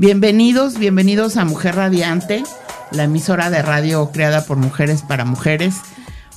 [0.00, 2.42] Bienvenidos, bienvenidos a Mujer Radiante,
[2.90, 5.74] la emisora de radio creada por mujeres para mujeres.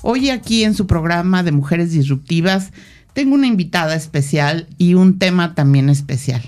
[0.01, 2.73] Hoy aquí en su programa de Mujeres Disruptivas
[3.13, 6.41] tengo una invitada especial y un tema también especial.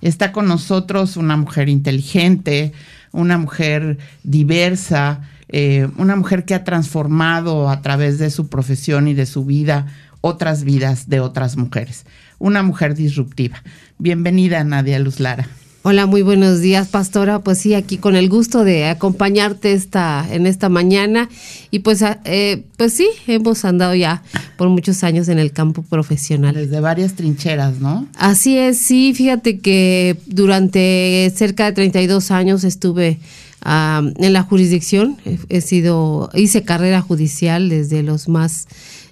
[0.00, 2.72] Está con nosotros una mujer inteligente,
[3.12, 9.12] una mujer diversa, eh, una mujer que ha transformado a través de su profesión y
[9.12, 9.88] de su vida
[10.22, 12.06] otras vidas de otras mujeres.
[12.38, 13.62] Una mujer disruptiva.
[13.98, 15.46] Bienvenida, Nadia Luz Lara.
[15.86, 17.40] Hola, muy buenos días, pastora.
[17.40, 21.28] Pues sí, aquí con el gusto de acompañarte esta, en esta mañana.
[21.70, 24.22] Y pues, ah, eh, pues sí, hemos andado ya
[24.56, 26.54] por muchos años en el campo profesional.
[26.54, 28.08] Desde varias trincheras, ¿no?
[28.16, 33.18] Así es, sí, fíjate que durante cerca de 32 años estuve
[33.66, 35.18] en la jurisdicción.
[35.50, 38.68] He sido, hice carrera judicial desde los más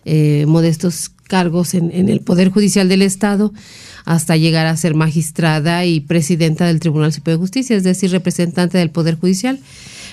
[0.07, 3.53] eh, modestos cargos en, en el Poder Judicial del Estado
[4.05, 8.79] hasta llegar a ser magistrada y presidenta del Tribunal Superior de Justicia, es decir, representante
[8.79, 9.59] del Poder Judicial.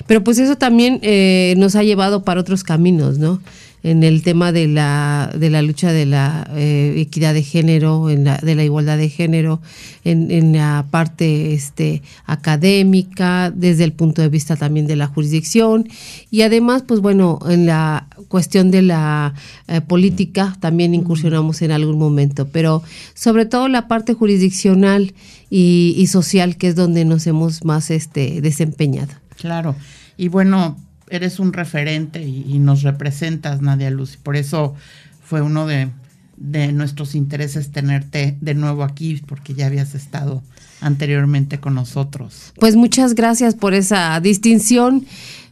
[0.08, 3.42] Pero pues eso también eh, nos ha llevado para otros caminos, ¿no?
[3.84, 8.26] En el tema de la, de la lucha de la eh, equidad de género, en
[8.26, 9.62] la, de la igualdad de género,
[10.04, 15.88] en, en, la parte este, académica, desde el punto de vista también de la jurisdicción
[16.30, 19.34] y además, pues bueno, en la cuestión de la
[19.68, 22.84] eh, política también incursionamos en algún momento, pero
[23.14, 25.14] sobre todo la parte jurisdiccional
[25.50, 29.14] y, y social, que es donde nos hemos más este, desempeñado.
[29.38, 29.76] Claro.
[30.18, 30.78] Y bueno,
[31.10, 34.18] eres un referente y, nos representas, Nadia Luz.
[34.18, 34.76] Por eso
[35.24, 35.90] fue uno de,
[36.38, 40.42] de, nuestros intereses tenerte de nuevo aquí, porque ya habías estado
[40.82, 42.54] anteriormente con nosotros.
[42.60, 45.06] Pues muchas gracias por esa distinción.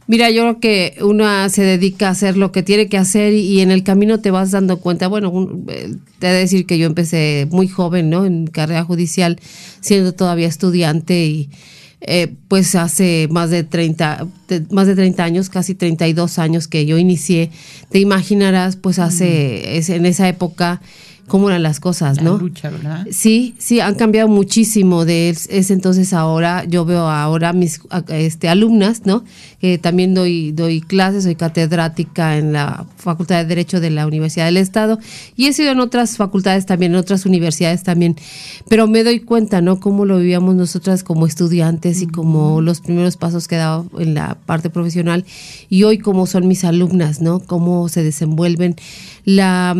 [0.08, 3.60] Mira, yo creo que una se dedica a hacer lo que tiene que hacer y,
[3.60, 5.06] en el camino te vas dando cuenta.
[5.06, 5.30] Bueno,
[5.68, 8.24] eh, te he de decir que yo empecé muy joven, ¿no?
[8.24, 9.38] En carrera judicial,
[9.80, 11.50] siendo todavía estudiante y
[12.00, 14.26] eh, pues hace más de 30,
[14.70, 17.50] más de 30 años, casi 32 años que yo inicié,
[17.90, 20.80] te imaginarás, pues hace, es, en esa época,
[21.28, 22.40] cómo eran las cosas, ¿no?
[23.10, 26.64] Sí, sí, han cambiado muchísimo de ese entonces ahora.
[26.64, 29.24] Yo veo ahora mis este, alumnas, ¿no?
[29.60, 34.46] Que también doy, doy clases, soy catedrática en la Facultad de Derecho de la Universidad
[34.46, 34.98] del Estado
[35.36, 38.16] y he sido en otras facultades también, en otras universidades también.
[38.68, 39.78] Pero me doy cuenta, ¿no?
[39.78, 44.36] Cómo lo vivíamos nosotras como estudiantes y como los primeros pasos que daba en la
[44.46, 45.24] parte profesional
[45.68, 47.40] y hoy cómo son mis alumnas, ¿no?
[47.40, 48.76] Cómo se desenvuelven.
[49.24, 49.76] La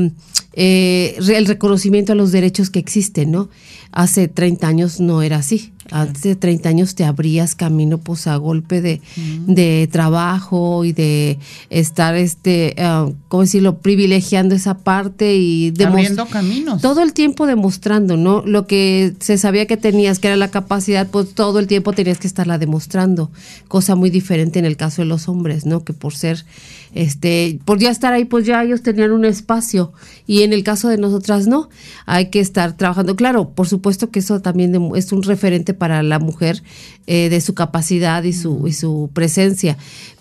[0.61, 3.49] eh, el reconocimiento a los derechos que existen, ¿no?
[3.93, 5.73] Hace 30 años no era así.
[5.91, 9.01] Hace 30 años te abrías camino pues a golpe de,
[9.47, 11.39] de trabajo y de
[11.71, 16.83] estar, este, uh, ¿cómo decirlo?, privilegiando esa parte y abriendo caminos.
[16.83, 18.43] Todo el tiempo demostrando, ¿no?
[18.45, 22.19] Lo que se sabía que tenías, que era la capacidad, pues todo el tiempo tenías
[22.19, 23.31] que estarla demostrando.
[23.69, 25.85] Cosa muy diferente en el caso de los hombres, ¿no?
[25.85, 26.45] Que por ser
[26.95, 29.93] este, por ya estar ahí, pues ya ellos tenían un espacio
[30.27, 31.69] y en el caso de nosotras no,
[32.07, 33.17] hay que estar trabajando.
[33.17, 36.63] Claro, por supuesto que eso también es un referente para la mujer
[37.07, 39.79] eh, de su capacidad y su, y su presencia,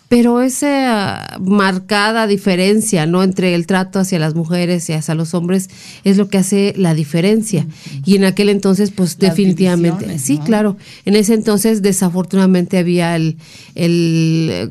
[0.10, 5.70] pero esa marcada diferencia no entre el trato hacia las mujeres y hacia los hombres
[6.06, 7.68] es lo que hace la diferencia.
[8.06, 10.78] Y en aquel entonces pues definitivamente sí claro.
[11.04, 13.38] En ese entonces desafortunadamente había el,
[13.76, 14.70] el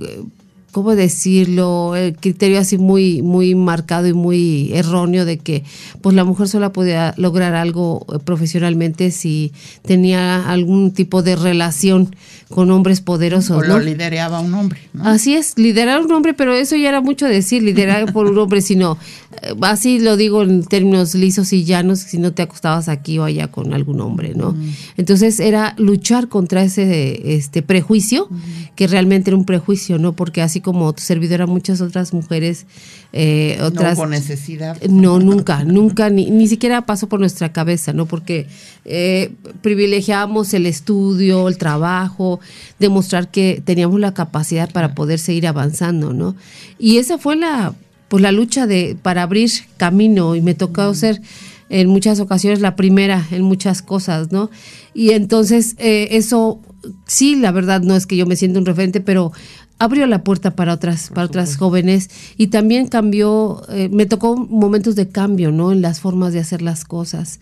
[0.77, 1.97] ¿cómo decirlo?
[1.97, 5.65] El criterio así muy, muy marcado y muy erróneo de que
[6.03, 12.15] pues la mujer solo podía lograr algo eh, profesionalmente si tenía algún tipo de relación
[12.51, 13.57] con hombres poderosos.
[13.57, 14.81] O lo lideraba un hombre.
[15.01, 18.61] Así es, liderar un hombre, pero eso ya era mucho decir, liderar por un hombre,
[18.61, 18.99] sino
[19.43, 23.25] eh, así lo digo en términos lisos y llanos, si no te acostabas aquí o
[23.25, 24.55] allá con algún hombre, ¿no?
[24.99, 28.29] Entonces era luchar contra ese este prejuicio,
[28.75, 30.13] que realmente era un prejuicio, ¿no?
[30.13, 32.67] Porque así como servidora, muchas otras mujeres,
[33.13, 33.97] eh, otras...
[33.97, 34.83] No con necesidad.
[34.83, 38.07] No, nunca, nunca, ni, ni siquiera pasó por nuestra cabeza, ¿no?
[38.07, 38.49] Porque
[38.85, 39.31] eh,
[39.63, 42.41] privilegiamos el estudio, el trabajo,
[42.81, 46.35] demostrar que teníamos la capacidad para poder seguir avanzando, ¿no?
[46.81, 47.73] Y esa fue la,
[48.09, 51.23] pues la lucha de, para abrir camino y me tocó ser
[51.69, 54.51] en muchas ocasiones la primera en muchas cosas, ¿no?
[54.95, 56.61] Y entonces eh, eso
[57.07, 59.33] sí, la verdad no es que yo me sienta un referente, pero
[59.79, 64.97] abrió la puerta para otras, para otras jóvenes y también cambió, eh, me tocó momentos
[64.97, 65.73] de cambio, ¿no?
[65.73, 67.41] En las formas de hacer las cosas.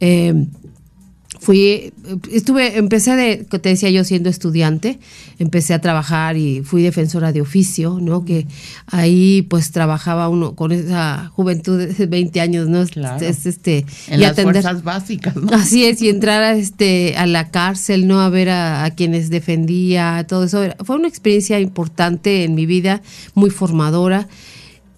[0.00, 0.46] Eh,
[1.40, 1.92] fui,
[2.30, 4.98] estuve, empecé de, te decía yo siendo estudiante,
[5.38, 8.26] empecé a trabajar y fui defensora de oficio, ¿no?
[8.26, 8.46] Que
[8.86, 12.84] ahí pues trabajaba uno con esa juventud de 20 años, ¿no?
[12.84, 13.24] Claro.
[13.24, 15.50] Es, este, en las fuerzas básicas, ¿no?
[15.54, 18.20] Así es, y entrar a, este, a la cárcel, ¿no?
[18.20, 20.62] A ver a, a quienes defendía, todo eso.
[20.84, 23.00] Fue una experiencia importante en mi vida,
[23.34, 24.28] muy formadora.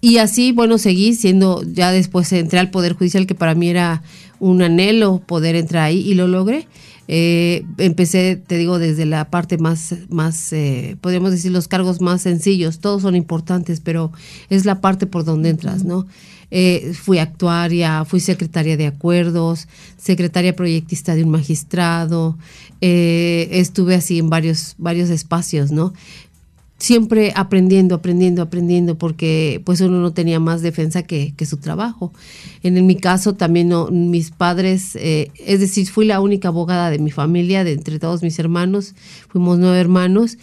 [0.01, 4.03] Y así, bueno, seguí siendo, ya después entré al Poder Judicial, que para mí era
[4.43, 6.67] un anhelo poder entrar ahí y lo logré.
[7.07, 12.21] Eh, empecé, te digo, desde la parte más, más eh, podríamos decir, los cargos más
[12.21, 12.79] sencillos.
[12.79, 14.11] Todos son importantes, pero
[14.49, 16.05] es la parte por donde entras, ¿no?
[16.51, 19.67] Eh, fui actuaria, fui secretaria de acuerdos,
[19.97, 22.37] secretaria proyectista de un magistrado,
[22.79, 25.93] estuve así en varios, varios espacios, ¿no?
[26.83, 32.11] Siempre aprendiendo, aprendiendo, aprendiendo, porque pues uno no tenía más defensa que, que su trabajo.
[32.61, 36.99] En, mi caso también no, mis padres, eh, es decir, fui la única abogada de
[36.99, 38.95] mi familia, de entre todos mis hermanos,
[39.29, 40.37] fuimos nueve hermanos,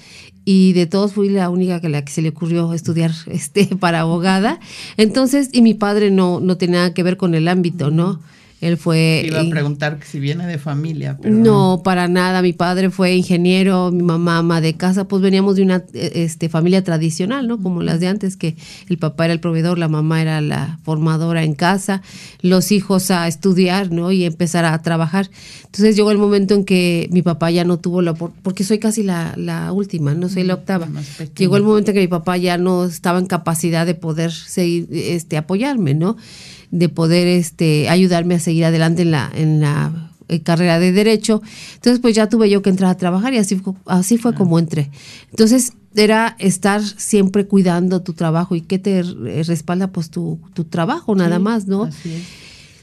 [0.47, 4.01] y de todos fui la única que la que se le ocurrió estudiar este para
[4.01, 4.61] abogada.
[4.97, 8.19] Entonces, y mi padre no, no tenía nada que ver con el ámbito, ¿no?
[8.61, 9.23] Él fue...
[9.25, 11.17] Iba a preguntar si viene de familia.
[11.21, 12.43] Pero no, no, para nada.
[12.43, 16.85] Mi padre fue ingeniero, mi mamá ama de casa, pues veníamos de una este, familia
[16.85, 17.61] tradicional, ¿no?
[17.61, 18.57] Como las de antes, que
[18.89, 22.03] el papá era el proveedor, la mamá era la formadora en casa,
[22.43, 24.13] los hijos a estudiar, ¿no?
[24.13, 25.31] Y empezar a trabajar.
[25.65, 29.03] Entonces llegó el momento en que mi papá ya no tuvo la porque soy casi
[29.03, 30.89] la, la última, no soy la octava.
[31.37, 34.89] Llegó el momento en que mi papá ya no estaba en capacidad de poder seguir,
[34.91, 36.17] este, apoyarme, ¿no?
[36.71, 41.43] De poder este, ayudarme a seguir adelante en la, en la eh, carrera de derecho.
[41.75, 44.91] Entonces, pues ya tuve yo que entrar a trabajar y así, así fue como entré.
[45.31, 51.17] Entonces, era estar siempre cuidando tu trabajo y que te respalda pues tu, tu trabajo
[51.17, 51.85] nada Sí, más, ¿no?
[51.85, 52.23] así es.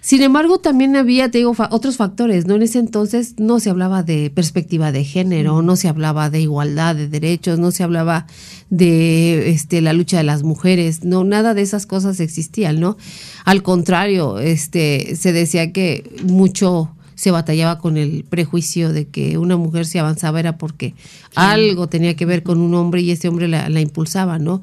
[0.08, 2.56] Sin embargo, también había, te digo, fa- otros factores, ¿no?
[2.56, 6.96] En ese entonces no se hablaba de perspectiva de género, no se hablaba de igualdad
[6.96, 8.26] de derechos, no se hablaba
[8.70, 12.96] de este, la lucha de las mujeres, no, nada de esas cosas existían, ¿no?
[13.44, 19.58] Al contrario, este, se decía que mucho se batallaba con el prejuicio de que una
[19.58, 20.94] mujer se avanzaba era porque
[21.36, 24.62] algo tenía que ver con un hombre y ese hombre la, la impulsaba, ¿no?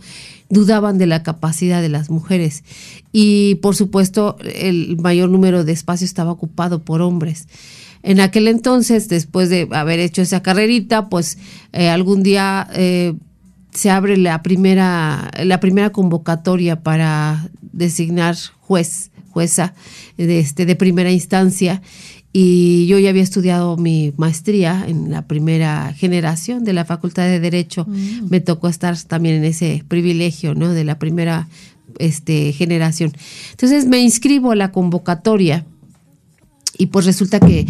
[0.48, 2.64] Dudaban de la capacidad de las mujeres
[3.12, 7.48] y por supuesto el mayor número de espacio estaba ocupado por hombres.
[8.02, 11.38] En aquel entonces, después de haber hecho esa carrerita, pues
[11.72, 13.14] eh, algún día eh,
[13.72, 19.74] se abre la primera, la primera convocatoria para designar juez, jueza
[20.18, 21.80] de, este, de primera instancia.
[22.36, 27.38] Y yo ya había estudiado mi maestría en la primera generación de la Facultad de
[27.38, 27.86] Derecho.
[28.28, 30.70] Me tocó estar también en ese privilegio, ¿no?
[30.70, 31.46] De la primera
[32.00, 33.12] este, generación.
[33.52, 35.64] Entonces me inscribo a la convocatoria
[36.76, 37.66] y pues resulta que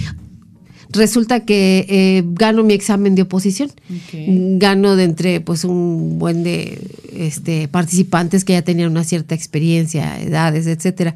[0.88, 3.70] resulta que eh, gano mi examen de oposición.
[4.12, 6.78] Gano de entre pues un buen de
[7.12, 11.14] este, participantes que ya tenían una cierta experiencia, edades, etcétera.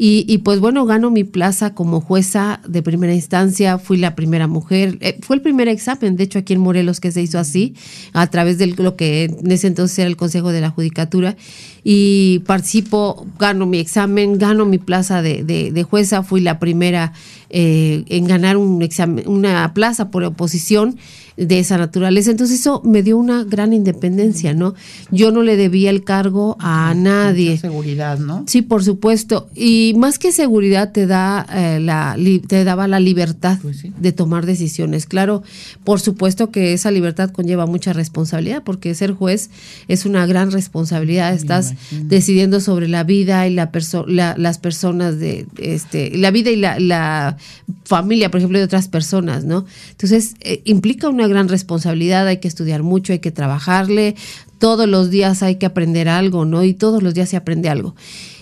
[0.00, 4.46] Y, y, pues bueno, gano mi plaza como jueza de primera instancia, fui la primera
[4.46, 7.74] mujer, eh, fue el primer examen, de hecho aquí en Morelos que se hizo así,
[8.12, 11.36] a través de lo que en ese entonces era el Consejo de la Judicatura,
[11.82, 17.12] y participo, gano mi examen, gano mi plaza de, de, de jueza, fui la primera
[17.50, 20.96] eh, en ganar un examen, una plaza por oposición
[21.38, 22.30] de esa naturaleza.
[22.32, 24.74] Entonces eso me dio una gran independencia, ¿no?
[25.12, 27.50] Yo no le debía el cargo a nadie.
[27.52, 28.44] Mucha seguridad, ¿no?
[28.48, 29.48] Sí, por supuesto.
[29.54, 33.92] Y más que seguridad te da eh, la li- te daba la libertad Pues sí.
[33.96, 35.06] de tomar decisiones.
[35.06, 35.44] Claro,
[35.84, 39.50] por supuesto que esa libertad conlleva mucha responsabilidad, porque ser juez
[39.86, 41.32] es una gran responsabilidad.
[41.34, 42.08] Estás imagino.
[42.08, 46.56] decidiendo sobre la vida y la perso- la- las personas de este la vida y
[46.56, 47.36] la, la
[47.84, 49.64] familia, por ejemplo, de otras personas, ¿no?
[49.92, 52.26] Entonces eh, implica una gran responsabilidad.
[52.26, 54.14] Hay que estudiar mucho, hay que trabajarle.
[54.58, 56.64] Todos los días hay que aprender algo, ¿no?
[56.64, 57.94] Y todos los días se aprende algo.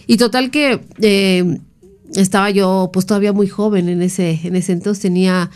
[0.06, 1.58] Y total que eh,
[2.14, 5.50] estaba yo pues todavía muy joven en ese, en ese entonces, tenía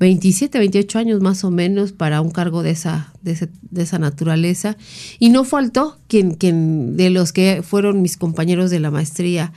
[0.00, 3.98] 27, 28 años más o menos para un cargo de esa, de, ese- de esa
[3.98, 4.76] naturaleza.
[5.18, 9.52] Y no faltó quien, quien de los que fueron mis compañeros de la maestría,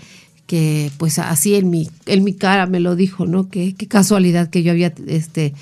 [0.45, 3.49] que pues así en mi, en mi cara me lo dijo, ¿no?
[3.49, 5.53] Que qué casualidad que yo había este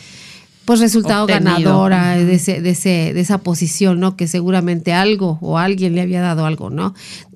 [0.66, 1.54] pues resultado Obtenido.
[1.54, 4.16] ganadora de, ese, de, ese, de esa posición, ¿no?
[4.18, 6.94] Que seguramente algo o alguien le había dado algo, ¿no?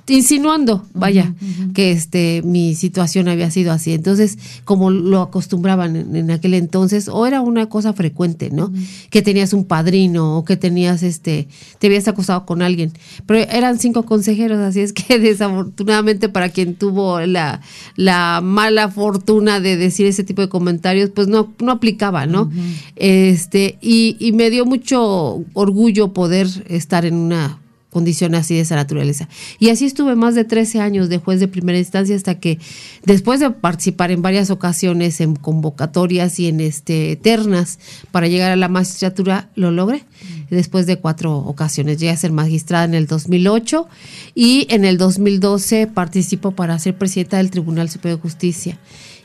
[0.09, 1.33] Insinuando, vaya,
[1.73, 3.93] que este mi situación había sido así.
[3.93, 8.71] Entonces, como lo acostumbraban en, aquel entonces, o era una cosa frecuente, ¿no?
[9.09, 11.47] Que tenías un padrino o que tenías este,
[11.79, 12.91] te habías acostado con alguien.
[13.25, 17.61] Pero eran cinco consejeros, así es que desafortunadamente para quien tuvo la,
[17.95, 22.51] la mala fortuna de decir ese tipo de comentarios, pues no, no aplicaba, ¿no?
[22.95, 28.75] Este, y, y me dio mucho orgullo poder estar en una condiciones así de esa
[28.75, 29.27] naturaleza.
[29.57, 32.59] Y así estuve más de 13 años de juez de primera instancia hasta que
[33.03, 37.79] después de participar en varias ocasiones en convocatorias y en este ternas
[38.11, 40.03] para llegar a la magistratura, lo logré.
[40.49, 43.87] Después de cuatro ocasiones llegué a ser magistrada en el 2008
[44.35, 48.79] y en el 2012 participo para ser presidenta del Tribunal Superior de Justicia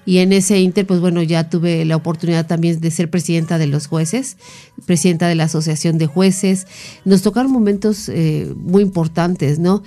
[0.07, 3.67] y en ese inter, pues bueno, ya tuve la oportunidad también de ser presidenta de
[3.67, 4.37] los jueces,
[4.87, 6.67] presidenta de la Asociación de Jueces.
[7.05, 9.83] Nos tocaron momentos eh, muy importantes, ¿no?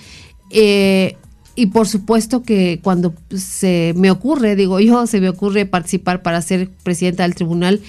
[0.49, 1.17] Eh,
[1.55, 6.41] y por supuesto que cuando se me ocurre, digo yo, se me ocurre participar para
[6.41, 7.81] ser presidenta del tribunal,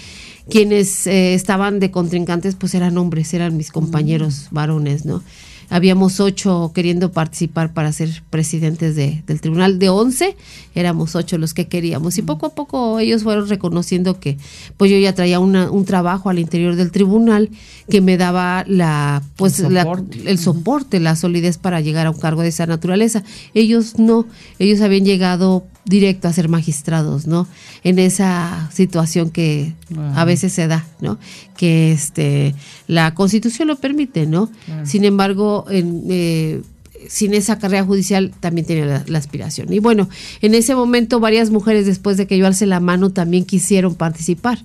[0.51, 5.23] quienes eh, estaban de contrincantes, pues eran hombres, eran mis compañeros varones, ¿no?
[5.71, 9.79] Habíamos ocho queriendo participar para ser presidentes de, del tribunal.
[9.79, 10.37] De once,
[10.75, 12.19] éramos ocho los que queríamos.
[12.19, 14.39] Y poco a poco ellos fueron reconociendo que
[14.77, 17.51] pues yo ya traía un trabajo al interior del tribunal
[17.89, 20.31] que me daba la pues el soporte.
[20.31, 23.23] el soporte, la solidez para llegar a un cargo de esa naturaleza.
[23.55, 24.27] Ellos no,
[24.59, 27.47] ellos habían llegado directo a ser magistrados, ¿no?
[27.85, 29.75] En esa situación que
[30.15, 31.19] a veces se da, ¿no?
[31.57, 32.55] Que este
[32.87, 34.51] la Constitución lo permite, ¿no?
[34.85, 36.63] Sin embargo, eh,
[37.07, 39.73] sin esa carrera judicial también tenía la, aspiración.
[39.73, 40.09] Y bueno,
[40.43, 44.59] en ese momento varias mujeres después de que yo alce la mano también quisieron participar.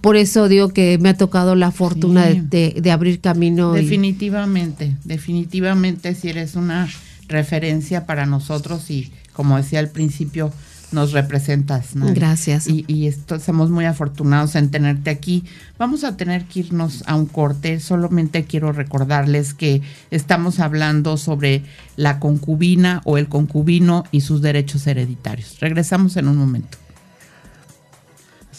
[0.00, 3.72] Por eso digo que me ha tocado la fortuna de, abrir camino.
[3.72, 6.88] Definitivamente, definitivamente si eres una
[7.28, 10.52] referencia para nosotros y como decía al principio,
[10.92, 11.90] nos representas.
[11.94, 12.68] Gracias.
[12.68, 15.44] Y, y estamos muy afortunados en tenerte aquí.
[15.78, 17.80] Vamos a tener que irnos a un corte.
[17.80, 21.62] Solamente quiero recordarles que estamos hablando sobre
[21.96, 25.58] la concubina o el concubino y sus derechos hereditarios.
[25.60, 26.78] Regresamos en un momento.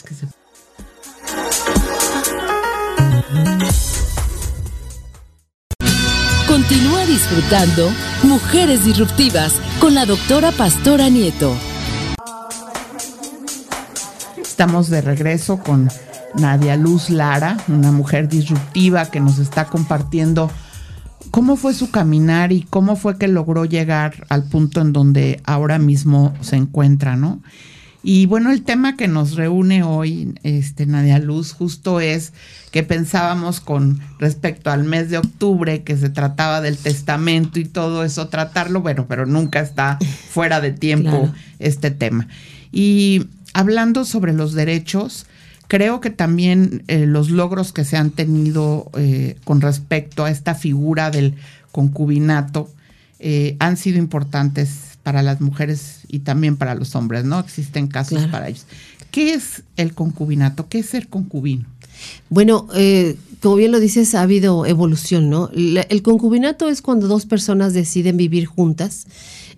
[0.03, 0.43] Continúa
[7.13, 7.91] disfrutando
[8.24, 11.55] Mujeres Disruptivas con la doctora Pastora Nieto.
[14.41, 15.89] Estamos de regreso con
[16.34, 20.50] Nadia Luz Lara, una mujer disruptiva que nos está compartiendo
[21.29, 25.77] cómo fue su caminar y cómo fue que logró llegar al punto en donde ahora
[25.77, 27.43] mismo se encuentra, ¿no?
[28.06, 32.34] Y bueno, el tema que nos reúne hoy, este, Nadia Luz, justo es
[32.72, 38.04] que pensábamos con respecto al mes de octubre, que se trataba del testamento y todo
[38.04, 42.28] eso, tratarlo, bueno, pero nunca está fuera de tiempo este tema.
[42.74, 45.26] Y hablando sobre los derechos,
[45.70, 50.56] creo que también eh, los logros que se han tenido eh, con respecto a esta
[50.56, 51.36] figura del
[51.72, 52.70] concubinato
[53.20, 57.39] eh, han sido importantes para las mujeres y también para los hombres, ¿no?
[57.39, 58.67] Existen casos para ellos.
[59.10, 60.70] ¿Qué es el concubinato?
[60.70, 61.65] ¿Qué es ser concubino?
[62.29, 65.50] Bueno, eh, como bien lo dices, ha habido evolución, ¿no?
[65.53, 69.08] el concubinato es cuando dos personas deciden vivir juntas,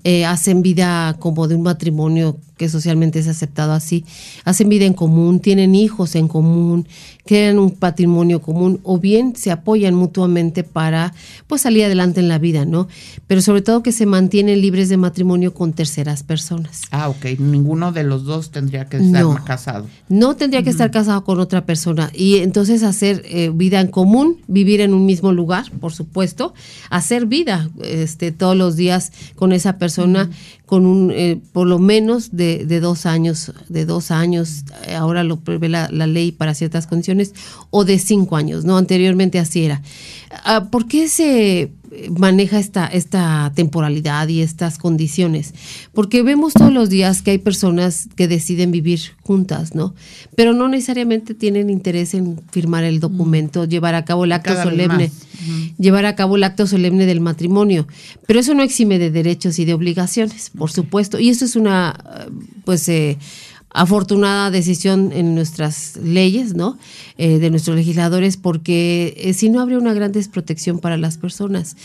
[0.05, 4.05] eh, hacen vida como de un matrimonio que socialmente es aceptado así,
[4.43, 6.88] hacen vida en común, tienen hijos en común,
[7.25, 11.13] crean un patrimonio común o bien se apoyan mutuamente para
[11.47, 12.88] pues salir adelante en la vida, ¿no?
[13.27, 16.81] Pero sobre todo que se mantienen libres de matrimonio con terceras personas.
[16.91, 17.39] Ah, ok.
[17.39, 19.88] Ninguno de los dos tendría que estar casado.
[20.07, 24.41] No tendría que estar casado con otra persona y entonces hacer eh, vida en común,
[24.47, 26.53] vivir en un mismo lugar, por supuesto,
[26.89, 30.29] hacer vida este todos los días con esa persona
[30.65, 35.24] con un eh, por lo menos de, de, dos años, de dos años, eh, ahora
[35.24, 37.34] lo prevé la, ley para ciertas condiciones,
[37.69, 38.77] o de cinco años, ¿no?
[38.77, 39.81] Anteriormente así era.
[40.43, 41.72] Ah, ¿Por qué se
[42.18, 45.54] maneja esta, esta temporalidad y estas condiciones?
[45.94, 49.96] Porque vemos todos los días que hay personas que deciden vivir juntas, ¿no?
[50.36, 55.12] Pero no necesariamente tienen interés en firmar el documento, llevar a cabo el acto solemne,
[55.78, 57.88] llevar a cabo el acto solemne del matrimonio.
[58.28, 61.20] Pero eso no exime de derechos y de obligaciones, por supuesto.
[61.20, 62.28] Y eso es una,
[62.64, 63.18] pues, eh,
[63.75, 66.77] afortunada decisión en nuestras leyes, ¿no?
[67.17, 71.75] Eh, de nuestros legisladores, porque eh, si no habría una gran desprotección para las personas.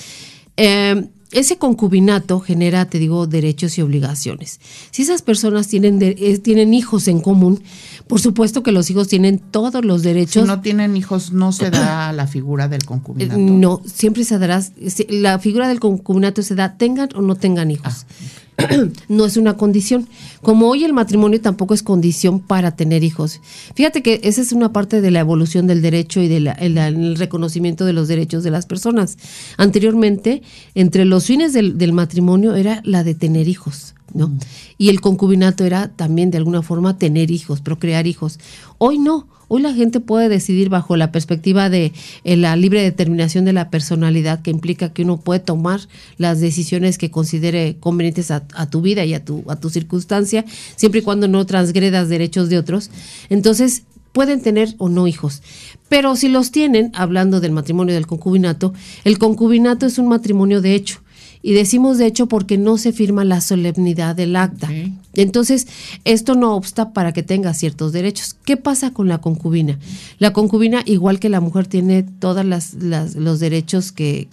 [0.56, 4.60] Eh, ese concubinato genera, te digo, derechos y obligaciones.
[4.90, 7.62] Si esas personas tienen, eh, tienen hijos en común,
[8.08, 10.42] por supuesto que los hijos tienen todos los derechos.
[10.42, 13.38] Si no tienen hijos, no se da la figura del concubinato.
[13.38, 14.60] No, siempre se dará,
[15.08, 18.06] la figura del concubinato se da, tengan o no tengan hijos.
[18.08, 18.14] Ah,
[19.08, 20.08] no es una condición.
[20.42, 23.40] Como hoy el matrimonio tampoco es condición para tener hijos.
[23.74, 27.92] Fíjate que esa es una parte de la evolución del derecho y del reconocimiento de
[27.92, 29.16] los derechos de las personas.
[29.56, 30.42] Anteriormente,
[30.74, 33.94] entre los fines del, matrimonio era la de tener hijos.
[34.14, 34.28] ¿No?
[34.28, 34.38] Mm.
[34.78, 38.38] Y el concubinato era también de alguna forma tener hijos, procrear hijos.
[38.78, 39.26] Hoy no.
[39.52, 43.68] Hoy la gente puede decidir bajo la perspectiva de eh, la libre determinación de la
[43.68, 45.80] personalidad, que implica que uno puede tomar
[46.18, 50.44] las decisiones que considere convenientes a, tu vida y a tu, a tu circunstancia,
[50.76, 52.92] siempre y cuando no transgredas derechos de otros.
[53.28, 55.42] Entonces, pueden tener o no hijos.
[55.88, 60.76] Pero si los tienen, hablando del matrimonio del concubinato, el concubinato es un matrimonio de
[60.76, 61.00] hecho
[61.42, 64.68] y decimos de hecho porque no se firma la solemnidad del acta.
[65.14, 65.66] Entonces,
[66.04, 68.36] esto no obsta para que tenga ciertos derechos.
[68.44, 69.78] ¿Qué pasa con la concubina?
[70.18, 74.28] La concubina, igual que la mujer, tiene todos los derechos que,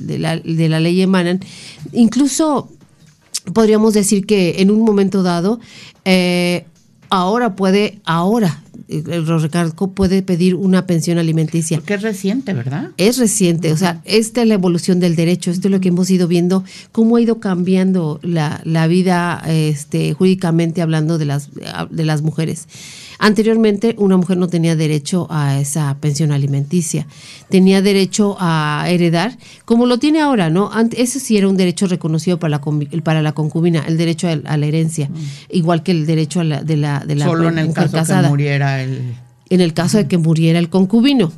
[0.00, 1.40] de, la, de la ley emanan.
[1.92, 2.68] Incluso
[3.52, 5.60] podríamos decir que en un momento dado,
[6.04, 6.66] eh,
[7.08, 11.78] ahora puede, ahora Rocarco puede pedir una pensión alimenticia.
[11.78, 12.90] Porque es reciente, ¿verdad?
[12.96, 16.10] Es reciente, o sea, esta es la evolución del derecho, esto es lo que hemos
[16.10, 21.50] ido viendo, cómo ha ido cambiando la, la vida este, jurídicamente hablando de las,
[21.90, 22.66] de las mujeres.
[23.18, 27.06] Anteriormente, una mujer no tenía derecho a esa pensión alimenticia,
[27.48, 30.70] tenía derecho a heredar, como lo tiene ahora, ¿no?
[30.92, 32.60] Ese sí era un derecho reconocido para la,
[33.02, 35.14] para la concubina, el derecho a, la herencia, mm.
[35.50, 38.28] igual que el derecho a la, de la de la Solo en el caso que
[38.28, 39.14] muriera el
[39.50, 41.32] en el caso de que muriera el concubino.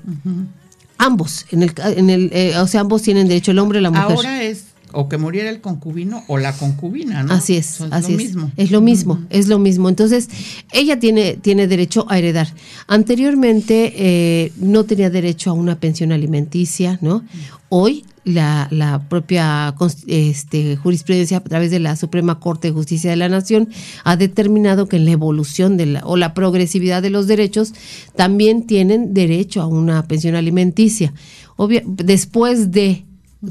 [0.99, 3.91] Ambos, en el, en el eh, o sea, ambos tienen derecho, el hombre y la
[3.91, 4.17] mujer.
[4.17, 7.33] Ahora es o que muriera el concubino o la concubina, ¿no?
[7.33, 8.53] Así es, es así lo mismo.
[8.57, 9.89] Es lo mismo, es lo mismo.
[9.89, 10.29] Entonces,
[10.73, 12.49] ella tiene, tiene derecho a heredar.
[12.87, 17.25] Anteriormente eh, no tenía derecho a una pensión alimenticia, ¿no?
[17.69, 19.75] Hoy la, la propia
[20.07, 23.69] este, jurisprudencia a través de la Suprema Corte de Justicia de la Nación
[24.05, 27.73] ha determinado que en la evolución de la, o la progresividad de los derechos
[28.17, 31.15] también tienen derecho a una pensión alimenticia.
[31.57, 33.05] Obvio, después de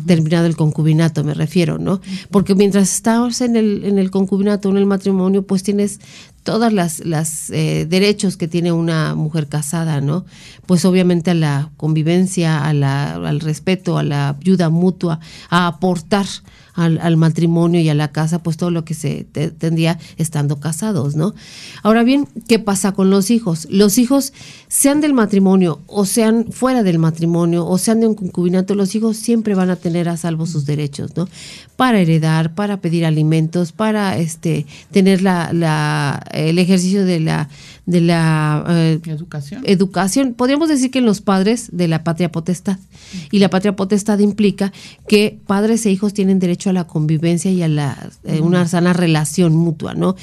[0.05, 1.99] terminado el concubinato, me refiero, ¿no?
[2.29, 5.99] Porque mientras estás en el, en el concubinato, en el matrimonio, pues tienes
[6.43, 10.25] todas las, las eh, derechos que tiene una mujer casada, ¿no?
[10.65, 16.27] Pues obviamente a la convivencia, a la, al respeto, a la ayuda mutua, a aportar
[16.79, 21.33] al, matrimonio y a la casa, pues todo lo que se tendría estando casados, ¿no?
[21.83, 23.67] Ahora bien, ¿qué pasa con los hijos?
[23.69, 24.33] Los hijos,
[24.67, 29.17] sean del matrimonio o sean fuera del matrimonio o sean de un concubinato, los hijos
[29.17, 31.27] siempre van a tener a salvo sus derechos, ¿no?
[31.75, 37.49] Para heredar, para pedir alimentos, para este tener la, la el ejercicio de la
[37.89, 39.63] de la eh, educación.
[39.65, 40.33] educación.
[40.35, 42.77] Podríamos decir que en los padres de la patria potestad.
[43.31, 44.71] Y la patria potestad implica
[45.07, 48.93] que padres e hijos tienen derecho a la convivencia y a la, eh, una sana
[48.93, 50.15] relación mutua, ¿no?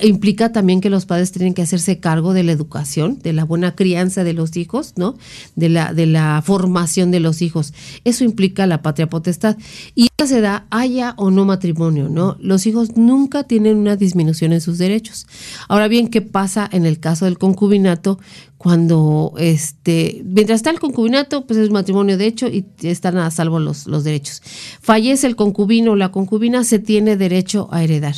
[0.00, 3.74] Implica también que los padres tienen que hacerse cargo de la educación, de la buena
[3.74, 5.16] crianza de los hijos, ¿no?
[5.56, 7.72] De la, de la formación de los hijos.
[8.04, 9.56] Eso implica la patria potestad.
[9.94, 12.36] Y esa se da haya o no matrimonio, ¿no?
[12.40, 15.26] Los hijos nunca tienen una disminución en sus derechos.
[15.68, 18.18] Ahora bien, ¿qué pasa en el caso del concubinato?
[18.58, 23.58] Cuando, este, mientras está el concubinato, pues es matrimonio de hecho y están a salvo
[23.58, 24.42] los, los derechos.
[24.82, 28.16] Fallece el concubino o la concubina, se tiene derecho a heredar.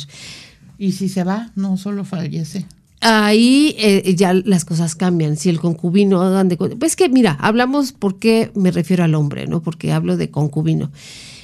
[0.83, 2.65] Y si se va, no solo fallece.
[2.99, 5.37] Ahí eh, ya las cosas cambian.
[5.37, 9.47] Si el concubino, hagan de, pues que mira, hablamos por qué me refiero al hombre,
[9.47, 9.63] ¿no?
[9.63, 10.91] Porque hablo de concubino.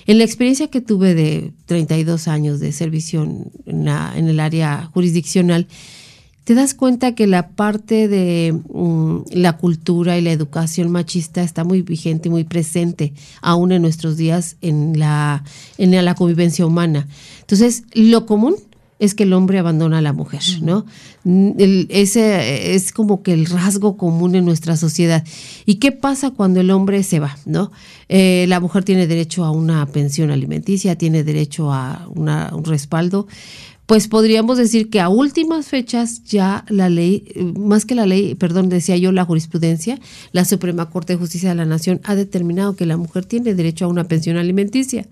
[0.07, 3.23] En la experiencia que tuve de 32 años de servicio
[3.65, 5.67] en, el área jurisdiccional,
[6.43, 11.63] te das cuenta que la parte de mm, la cultura y la educación machista está
[11.63, 15.45] muy vigente, muy presente aún en nuestros días en la,
[15.77, 17.07] en la convivencia humana.
[17.39, 18.55] Entonces, lo común
[18.99, 20.85] es que el hombre abandona a la mujer, ¿no?
[21.89, 25.25] ese es como que el rasgo común en nuestra sociedad.
[25.65, 27.71] ¿Y qué pasa cuando el hombre se va, no?
[28.09, 33.27] Eh, la mujer tiene derecho a una pensión alimenticia, tiene derecho a un respaldo.
[33.85, 37.23] Pues podríamos decir que a últimas fechas ya la ley,
[37.57, 39.99] más que la ley, perdón, decía yo la jurisprudencia,
[40.31, 43.85] la Suprema Corte de Justicia de la Nación ha determinado que la mujer tiene derecho
[43.85, 45.07] a una pensión alimenticia.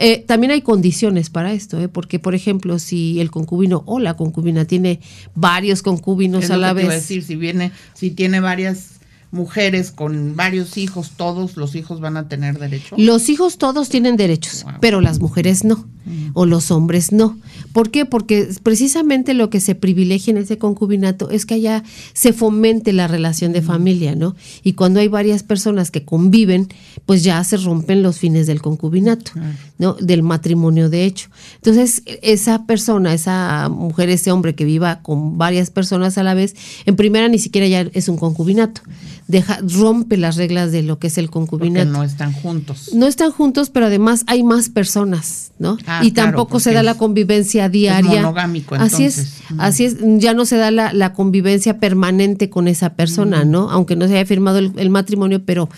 [0.00, 1.88] Eh, también hay condiciones para esto, ¿eh?
[1.88, 5.00] porque por ejemplo, si el concubino o la concubina tiene
[5.34, 6.88] varios concubinos a la vez.
[6.88, 8.97] decir, si viene, si tiene varias
[9.30, 12.94] mujeres con varios hijos, todos los hijos van a tener derecho.
[12.98, 15.86] Los hijos todos tienen derechos, pero las mujeres no,
[16.32, 17.36] o los hombres no.
[17.72, 18.06] ¿Por qué?
[18.06, 23.06] Porque precisamente lo que se privilegia en ese concubinato es que allá se fomente la
[23.06, 24.34] relación de familia, ¿no?
[24.62, 26.68] Y cuando hay varias personas que conviven,
[27.04, 29.32] pues ya se rompen los fines del concubinato,
[29.76, 29.92] ¿no?
[29.94, 31.28] Del matrimonio de hecho.
[31.56, 36.56] Entonces, esa persona, esa mujer, ese hombre que viva con varias personas a la vez,
[36.86, 38.80] en primera ni siquiera ya es un concubinato
[39.28, 41.84] deja, rompe las reglas de lo que es el concubinato.
[41.86, 42.90] Porque no están juntos.
[42.94, 45.76] No están juntos, pero además hay más personas, ¿no?
[45.86, 48.22] Ah, y claro, tampoco se da la es- convivencia diaria.
[48.22, 49.34] monogámico, así es.
[49.50, 49.60] Mm.
[49.60, 53.50] así es, ya no se da la, la convivencia permanente con esa persona, Mm.
[53.50, 53.70] ¿no?
[53.70, 55.68] Aunque no se haya firmado el, el matrimonio, pero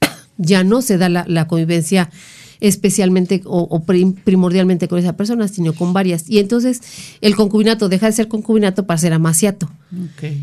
[0.36, 2.10] ya no se da la, la convivencia
[2.60, 6.28] especialmente o, o prim- primordialmente con esa persona, sino con varias.
[6.28, 6.80] Y entonces
[7.20, 9.70] el concubinato deja de ser concubinato para ser amaciato.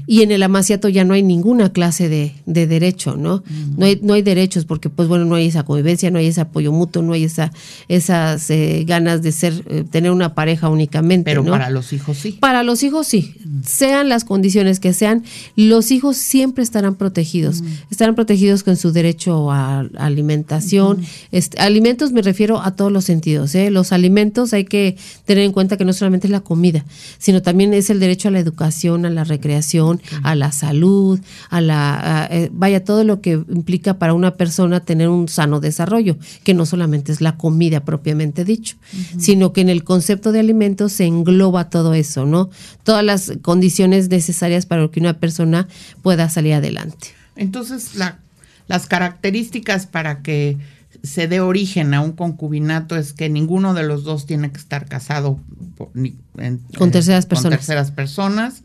[0.07, 3.43] Y en el amaciato ya no hay ninguna clase de, de derecho, ¿no?
[3.77, 6.41] No, hay, no hay derechos porque, pues bueno, no hay esa convivencia, no hay ese
[6.41, 7.51] apoyo mutuo, no hay esa,
[7.87, 11.51] esas eh, ganas de ser, eh, tener una pareja únicamente, Pero ¿no?
[11.51, 12.37] para los hijos sí.
[12.39, 15.23] Para los hijos sí, sean las condiciones que sean,
[15.55, 17.61] los hijos siempre estarán protegidos.
[17.91, 21.01] Estarán protegidos con su derecho a, a alimentación.
[21.31, 23.53] Este, alimentos me refiero a todos los sentidos.
[23.55, 23.69] ¿eh?
[23.71, 26.83] Los alimentos hay que tener en cuenta que no solamente es la comida,
[27.17, 31.61] sino también es el derecho a la educación, a la recreación, a la salud, a
[31.61, 36.17] la a, eh, vaya todo lo que implica para una persona tener un sano desarrollo,
[36.43, 38.77] que no solamente es la comida propiamente dicho,
[39.17, 42.49] sino que en el concepto de alimentos se engloba todo eso, ¿no?
[42.83, 45.67] Todas las condiciones necesarias para que una persona
[46.01, 47.07] pueda salir adelante.
[47.35, 48.19] Entonces, la-
[48.67, 50.57] las características para que
[51.05, 54.85] se dé origen a un concubinato es que ninguno de los dos tiene que estar
[54.87, 55.39] casado
[55.77, 57.51] por- ni- en- Con terceras personas.
[57.51, 58.63] Con terceras personas,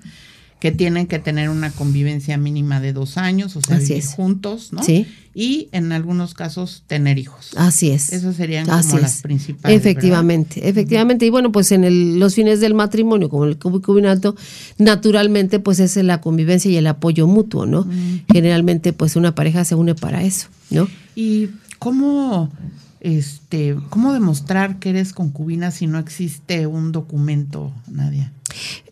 [0.61, 4.11] que tienen que tener una convivencia mínima de dos años, o sea, Así vivir es.
[4.11, 4.83] juntos, ¿no?
[4.83, 5.07] Sí.
[5.35, 7.53] Y en algunos casos tener hijos.
[7.57, 8.13] Así es.
[8.13, 9.23] Esas serían como las es.
[9.23, 11.25] principales, Efectivamente, efectivamente.
[11.25, 14.37] Y bueno, pues en el- los fines del matrimonio, como el concubinato,
[14.77, 17.87] naturalmente, pues es la convivencia y el apoyo mutuo, ¿no?
[18.31, 20.89] Generalmente, pues una pareja se une para eso, ¿no?
[21.15, 21.49] ¿Y
[21.81, 22.51] cómo,
[23.01, 28.33] este, cómo demostrar que eres concubina si no existe un documento, Nadia?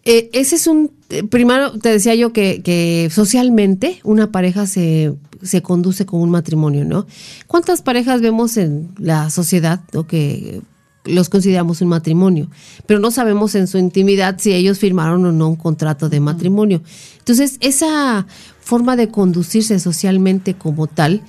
[0.05, 0.91] Eh, ese es un.
[1.11, 6.31] eh, primero te decía yo que, que socialmente una pareja se, se conduce como un
[6.31, 7.07] matrimonio, ¿no?
[7.47, 10.63] ¿Cuántas parejas vemos en la sociedad que
[11.05, 12.49] los consideramos un matrimonio?
[12.87, 16.83] Pero no sabemos en su intimidad si ellos firmaron o no un contrato de matrimonio.
[17.19, 18.27] Entonces, esa
[18.61, 21.23] forma de conducirse socialmente como tal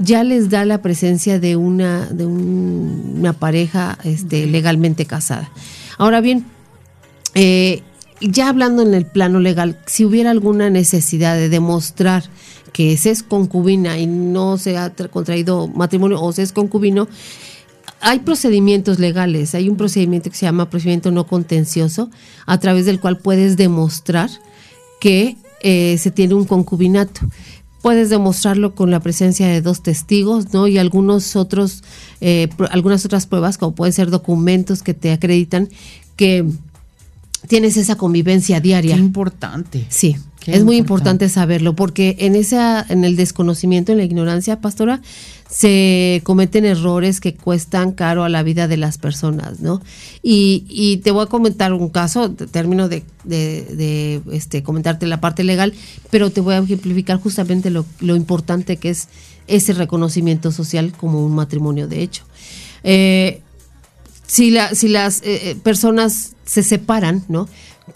[0.00, 5.50] ya les da la presencia de una, de un- una pareja este, legalmente casada.
[5.98, 6.44] Ahora bien,
[7.34, 7.82] eh,
[8.20, 12.24] ya hablando en el plano legal, si hubiera alguna necesidad de demostrar
[12.72, 17.08] que se es concubina y no se ha tra- contraído matrimonio o se es concubino,
[18.00, 22.10] hay procedimientos legales, hay un procedimiento que se llama procedimiento no contencioso,
[22.46, 24.30] a través del cual puedes demostrar
[25.00, 27.20] que eh, se tiene un concubinato.
[27.82, 30.68] Puedes demostrarlo con la presencia de dos testigos, ¿no?
[30.68, 31.82] Y algunos otros,
[32.20, 35.68] eh, algunas otras pruebas, como pueden ser documentos que te acreditan
[36.16, 36.44] que
[37.50, 38.96] tienes esa convivencia Qué diaria.
[38.96, 39.84] importante.
[39.88, 41.28] Sí, Qué es muy importante.
[41.28, 45.02] saberlo, porque en esa, en el desconocimiento, en la ignorancia, pastora,
[45.50, 49.82] se cometen errores que cuestan caro a la vida de las personas, ¿no?
[50.22, 55.06] Y, y te voy a comentar un caso, te- termino de, de- de, este, comentarte
[55.06, 55.74] la parte legal,
[56.10, 59.08] pero te voy a ejemplificar justamente lo, lo importante que es
[59.48, 62.22] ese reconocimiento social como un matrimonio de hecho.
[62.84, 63.40] Eh,
[64.30, 67.48] si, la, si las eh, eh, personas se separan, ¿no?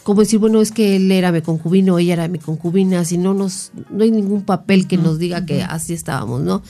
[0.03, 3.35] Como decir, bueno, es que él era mi concubino, ella era mi concubina, si no
[3.35, 6.61] nos, no hay ningún papel que nos diga que así estábamos, ¿no?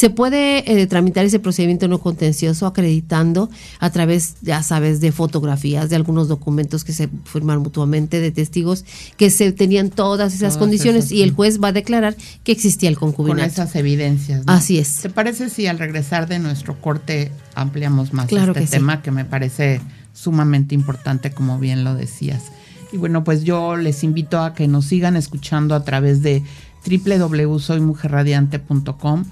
[0.00, 5.90] Se puede eh, tramitar ese procedimiento no contencioso acreditando a través, ya sabes, de fotografías,
[5.90, 8.86] de algunos documentos que se firman mutuamente, de testigos
[9.18, 12.52] que se tenían todas esas Todas condiciones esas, y el juez va a declarar que
[12.52, 13.52] existía el Con concubinato.
[13.52, 14.46] esas evidencias.
[14.46, 14.54] ¿no?
[14.54, 15.02] Así es.
[15.02, 18.72] ¿Te parece si al regresar de nuestro corte ampliamos más Claro este que sí.
[18.72, 19.82] tema que me parece
[20.14, 22.44] sumamente importante, como bien lo decías?
[22.90, 26.42] Y bueno, pues yo les invito a que nos sigan escuchando a través de
[26.86, 29.24] www.soymujerradiante.com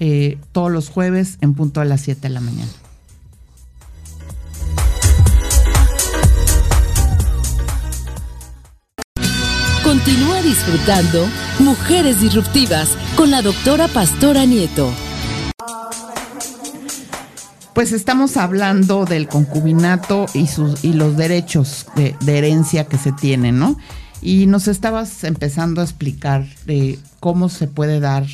[0.00, 2.70] eh, todos los jueves en punto a las 7 de la mañana.
[9.82, 11.26] Continúa disfrutando
[11.60, 14.92] Mujeres Disruptivas con la doctora Pastora Nieto.
[17.72, 23.12] Pues estamos hablando del concubinato y sus y los derechos de, de herencia que se
[23.12, 23.78] tienen, ¿no?
[24.20, 28.26] Y nos estabas empezando a explicar de cómo se puede dar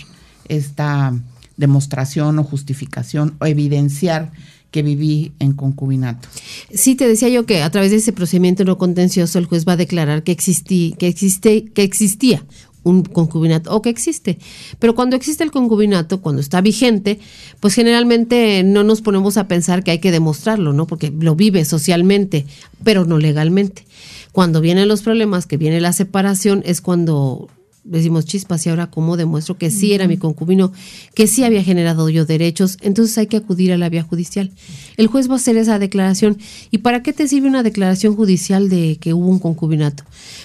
[0.49, 1.13] esta
[1.57, 4.33] demostración o justificación o evidenciar
[4.71, 6.29] que viví en concubinato.
[6.73, 9.75] Sí, te decía yo que a través de ese procedimiento no contencioso el juez va
[9.75, 12.45] a declarar que existí, que existe, que existía
[12.85, 14.39] un concubinato o que existe.
[14.79, 17.19] Pero cuando existe el concubinato, cuando está vigente,
[17.61, 20.87] pues generalmente no nos ponemos a pensar que hay que demostrarlo, ¿no?
[20.87, 22.47] Porque lo vive socialmente,
[22.85, 23.87] pero no legalmente.
[24.33, 27.49] Cuando vienen los problemas, que viene la separación, es cuando
[27.85, 30.73] decimos chispas y ahora cómo demuestro que sí era mi concubino,
[31.15, 34.51] que sí había generado yo derechos, entonces hay que acudir a la vía judicial.
[34.97, 36.39] El juez va a hacer esa declaración.
[36.71, 40.05] ¿Y para qué te sirve una declaración judicial de que hubo un concubinato?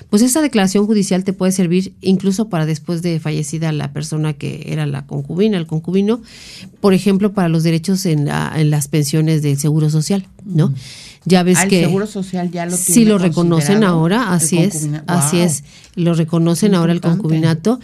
[0.10, 4.66] Pues esa declaración judicial te puede servir incluso para después de fallecida la persona que
[4.68, 6.22] era la concubina, el concubino,
[6.82, 10.74] por ejemplo, para los derechos en, en las pensiones del Seguro Social, ¿no?
[11.26, 14.34] Ya ves Ah, el que Seguro Social ya lo sí tiene lo reconocen ahora, el
[14.36, 15.64] así es, así es,
[15.96, 17.80] lo reconocen ahora el concubinato.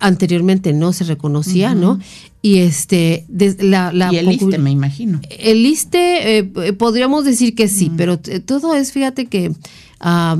[0.00, 1.98] Anteriormente no se reconocía, ¿no?
[2.42, 5.20] Y este, des- la, la Y el ISSSTE, me imagino.
[5.28, 9.52] el ISSSTE, eh, podríamos decir que sí, pero t- todo es, fíjate que
[10.00, 10.36] ah,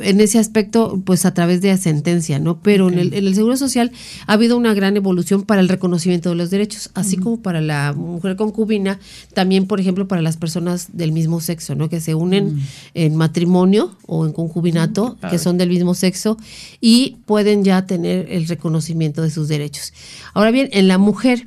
[0.00, 2.60] en ese aspecto, pues a través de sentencia, ¿no?
[2.60, 3.92] Pero en, el, en el Seguro Social
[4.26, 7.92] ha habido una gran evolución para el reconocimiento de los derechos, así como para la
[7.92, 8.98] mujer concubina,
[9.34, 11.88] también, por ejemplo, para las personas del mismo sexo, ¿no?
[11.88, 12.60] Que se unen
[12.94, 16.36] en matrimonio o en concubinato, que son del mismo sexo,
[16.80, 19.92] y pueden ya tener el reconocimiento de sus derechos.
[20.34, 21.46] Ahora bien, en la mujer,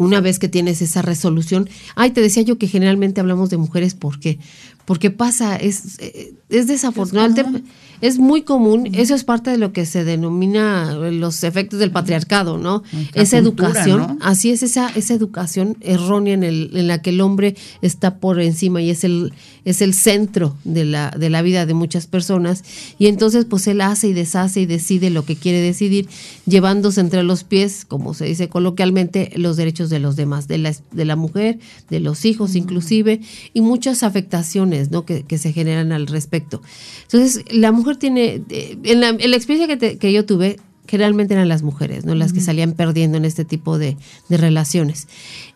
[0.00, 3.94] una vez que tienes esa resolución, ay, te decía yo que generalmente hablamos de mujeres,
[3.94, 4.38] ¿por qué?
[4.86, 7.62] Porque pasa, es, eh, es desafortunado, Es
[8.00, 8.28] es, común.
[8.28, 12.82] muy común, eso es parte de lo que se denomina los efectos del patriarcado, ¿no?
[12.92, 14.18] Nuestra Esa cultura, educación, ¿no?
[14.20, 18.40] así es esa, esa educación errónea en, el, en la que el hombre está por
[18.40, 19.32] encima y es el,
[19.64, 22.64] es el centro de la, de la vida de muchas personas,
[22.98, 26.08] y entonces pues él hace y deshace y decide lo que quiere decidir,
[26.46, 30.74] llevándose entre los pies, como se dice coloquialmente, los derechos de los demás, de la,
[30.92, 31.58] de la mujer,
[31.88, 33.20] de los hijos inclusive,
[33.52, 35.04] y muchas afectaciones ¿no?
[35.04, 36.62] que, que se generan al respecto.
[37.02, 41.34] Entonces, la mujer tiene, en la, en la experiencia que, te- que yo tuve, generalmente
[41.34, 42.14] eran las mujeres, ¿no?
[42.16, 43.96] Las que salían perdiendo en este tipo de,
[44.28, 45.06] de relaciones.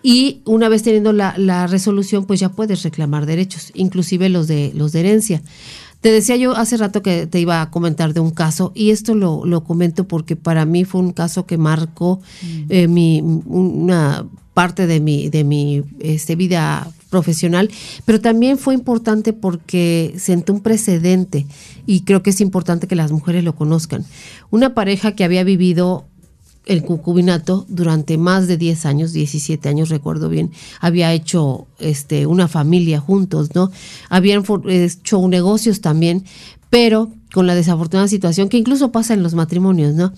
[0.02, 4.70] Y una vez teniendo la, la resolución, pues ya puedes reclamar derechos, inclusive los de,
[4.74, 5.42] los de herencia.
[6.00, 9.14] Te decía yo hace rato que te iba a comentar de un caso y esto
[9.14, 12.20] lo, lo comento porque para mí fue un caso que marcó
[12.68, 17.70] eh, mi, una parte de mi, de mi este, vida profesional,
[18.04, 21.46] pero también fue importante porque sentó un precedente
[21.86, 24.04] y creo que es importante que las mujeres lo conozcan.
[24.50, 26.06] Una pareja que había vivido
[26.66, 30.50] el concubinato durante más de 10 años, 17 años recuerdo bien,
[30.80, 33.70] había hecho este una familia juntos, ¿no?
[34.08, 36.24] Habían for- hecho negocios también,
[36.74, 40.12] pero con la desafortunada situación que incluso pasa en los matrimonios, ¿no?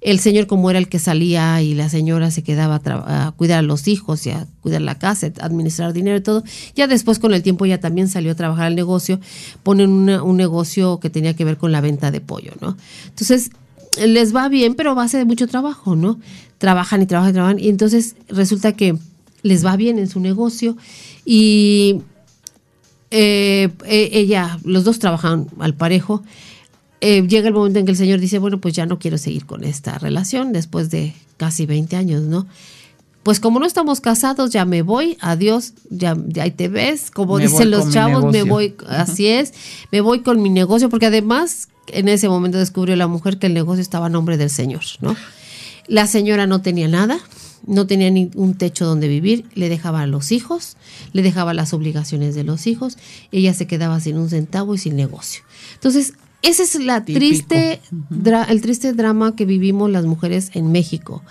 [0.00, 3.60] El señor como era el que salía y la señora se quedaba a, a cuidar
[3.60, 6.42] a los hijos y a cuidar la casa, a administrar dinero y todo.
[6.74, 9.20] Ya después con el tiempo ya también salió a trabajar al negocio,
[9.62, 12.76] ponen un negocio que tenía que ver con la venta de pollo, ¿no?
[13.06, 13.52] Entonces,
[14.04, 16.18] les va bien, pero a base de mucho trabajo, ¿no?
[16.58, 17.58] Trabajan y trabajan y trabajan.
[17.60, 18.98] Y entonces resulta que
[19.42, 20.76] les va bien en su negocio
[21.24, 22.00] y
[23.10, 26.22] eh, eh, ella, los dos trabajan al parejo.
[27.00, 29.46] Eh, llega el momento en que el señor dice, bueno, pues ya no quiero seguir
[29.46, 32.46] con esta relación después de casi 20 años, ¿no?
[33.22, 37.36] Pues como no estamos casados, ya me voy, adiós, ya, ya ahí te ves, como
[37.36, 39.52] Me dicen los chavos, me voy, así es,
[39.92, 43.54] me voy con mi negocio, porque además en ese momento descubrió la mujer que el
[43.54, 45.16] negocio estaba a nombre del señor, ¿no?
[45.86, 47.20] La señora no tenía nada,
[47.66, 50.76] no tenía ni un techo donde vivir, le dejaba a los hijos,
[51.12, 52.96] le dejaba las obligaciones de los hijos,
[53.32, 55.42] ella se quedaba sin un centavo y sin negocio.
[55.74, 57.18] Entonces, ese es la Típico.
[57.18, 57.80] triste,
[58.48, 61.22] el triste drama que vivimos las mujeres en México.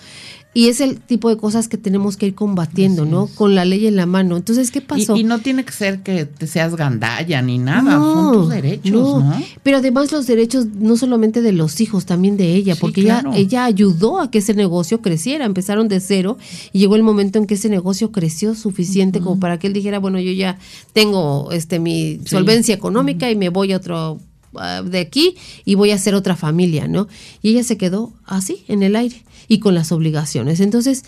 [0.51, 3.27] Y es el tipo de cosas que tenemos que ir combatiendo, ¿no?
[3.27, 4.35] Con la ley en la mano.
[4.35, 5.15] Entonces, ¿qué pasó?
[5.15, 8.91] Y, y no tiene que ser que te seas gandalla ni nada, son tus derechos,
[8.91, 9.43] ¿no?
[9.61, 13.29] Pero además los derechos no solamente de los hijos, también de ella, Sí, porque claro.
[13.31, 15.45] ella, ella ayudó a que ese negocio creciera.
[15.45, 16.39] Empezaron de cero
[16.73, 19.99] y llegó el momento en que ese negocio creció suficiente como para que él dijera,
[19.99, 20.57] bueno, yo ya
[20.93, 24.19] tengo este mi solvencia económica y me voy a otro
[24.55, 27.07] ah, de aquí y voy a hacer otra familia, ¿no?
[27.43, 30.61] Y ella se quedó así, en el aire y con las obligaciones.
[30.61, 31.03] Entonces,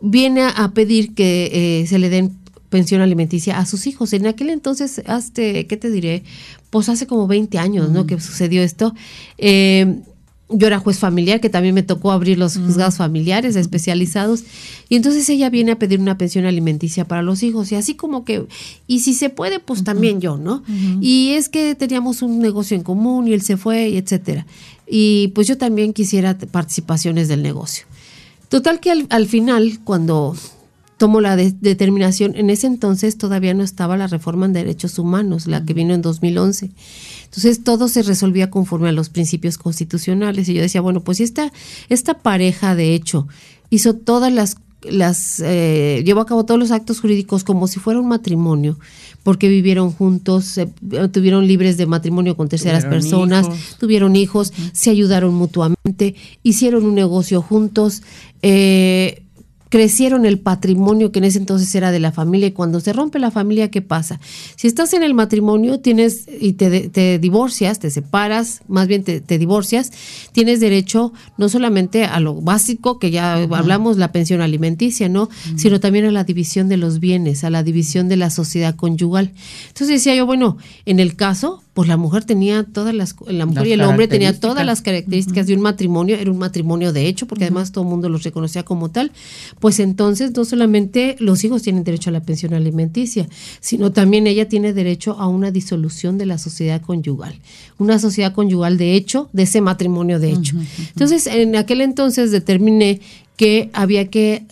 [0.00, 2.36] viene a, pedir que eh, se le den
[2.70, 4.12] pensión alimenticia a sus hijos.
[4.14, 6.24] En aquel entonces, hace, ¿qué te diré?
[6.70, 8.06] Pues hace como 20 años, ¿no?
[8.06, 8.94] Que sucedió esto.
[9.36, 10.00] Eh,
[10.52, 14.44] yo era juez familiar, que también me tocó abrir los juzgados familiares especializados.
[14.88, 17.72] Y entonces ella viene a pedir una pensión alimenticia para los hijos.
[17.72, 18.46] Y así como que,
[18.86, 20.62] y si se puede, pues también yo, ¿no?
[21.00, 24.46] Y es que teníamos un negocio en común y él se fue, y etcétera.
[24.86, 27.86] Y pues yo también quisiera participaciones del negocio.
[28.48, 30.36] Total que al, final, cuando
[31.02, 35.64] tomo la determinación, en ese entonces todavía no estaba la reforma en derechos humanos, la
[35.64, 36.70] que vino en 2011.
[37.24, 40.48] Entonces todo se resolvía conforme a los principios constitucionales.
[40.48, 41.52] Y yo decía, bueno, pues esta,
[41.88, 43.26] esta pareja de hecho
[43.68, 47.98] hizo todas las las eh, llevó a cabo todos los actos jurídicos como si fuera
[47.98, 48.78] un matrimonio,
[49.24, 50.66] porque vivieron juntos, se,
[51.12, 57.42] tuvieron libres de matrimonio con terceras personas, tuvieron hijos, se ayudaron mutuamente, hicieron un negocio
[57.42, 58.02] juntos,
[58.42, 59.22] eh,
[59.72, 63.18] crecieron el patrimonio que en ese entonces era de la familia y cuando se rompe
[63.18, 64.20] la familia, ¿qué pasa?
[64.54, 69.90] Si estás en el matrimonio tienes y te, divorcias, te separas, más bien te, divorcias,
[70.32, 75.30] tienes derecho no solamente a lo básico, que ya hablamos, la pensión alimenticia, ¿no?
[75.56, 79.32] Sino también a la división de los bienes, a la división de la sociedad conyugal.
[79.68, 83.66] Entonces decía yo, bueno, en el caso, pues la mujer tenía todas las, la mujer
[83.66, 87.26] y el hombre tenía todas las características de un matrimonio, era un matrimonio de hecho,
[87.26, 89.10] porque además todo el mundo los reconocía como tal,
[89.62, 93.28] pues entonces no solamente los hijos tienen derecho a la pensión alimenticia,
[93.60, 97.38] sino también ella tiene derecho a una disolución de la sociedad conyugal,
[97.78, 100.56] una sociedad conyugal de hecho, de ese matrimonio de hecho.
[100.88, 103.00] Entonces, en aquel entonces determiné
[103.36, 104.46] que había que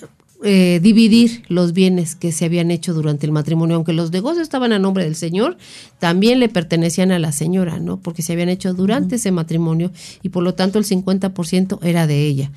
[0.45, 4.73] eh, dividir los bienes que se habían hecho durante el matrimonio, aunque los negocios estaban
[4.73, 5.59] a nombre del señor,
[5.99, 7.97] también le pertenecían a la señora, ¿no?
[7.97, 9.91] Porque se habían hecho durante ese matrimonio
[10.23, 12.53] y por lo tanto el 50% era de ella.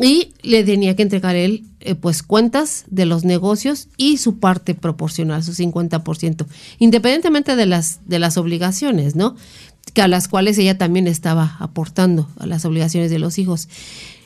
[0.00, 4.74] Y le tenía que entregar él, eh, pues, cuentas de los negocios y su parte
[4.74, 6.46] proporcional, su 50%,
[6.78, 9.36] independientemente de las, de las obligaciones, ¿no?
[9.92, 13.68] Que a las cuales ella también estaba aportando a las obligaciones de los hijos.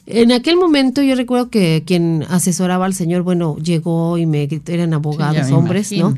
[0.07, 4.73] En aquel momento yo recuerdo que quien asesoraba al señor, bueno, llegó y me gritó,
[4.73, 6.17] eran abogados, hombres, ¿no?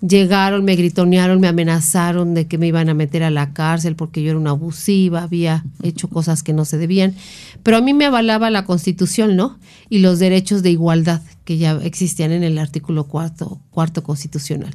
[0.00, 4.22] Llegaron, me gritonearon, me amenazaron de que me iban a meter a la cárcel porque
[4.22, 7.14] yo era una abusiva, había hecho cosas que no se debían.
[7.62, 9.58] Pero a mí me avalaba la constitución, ¿no?
[9.90, 14.74] Y los derechos de igualdad que ya existían en el artículo cuarto, cuarto constitucional.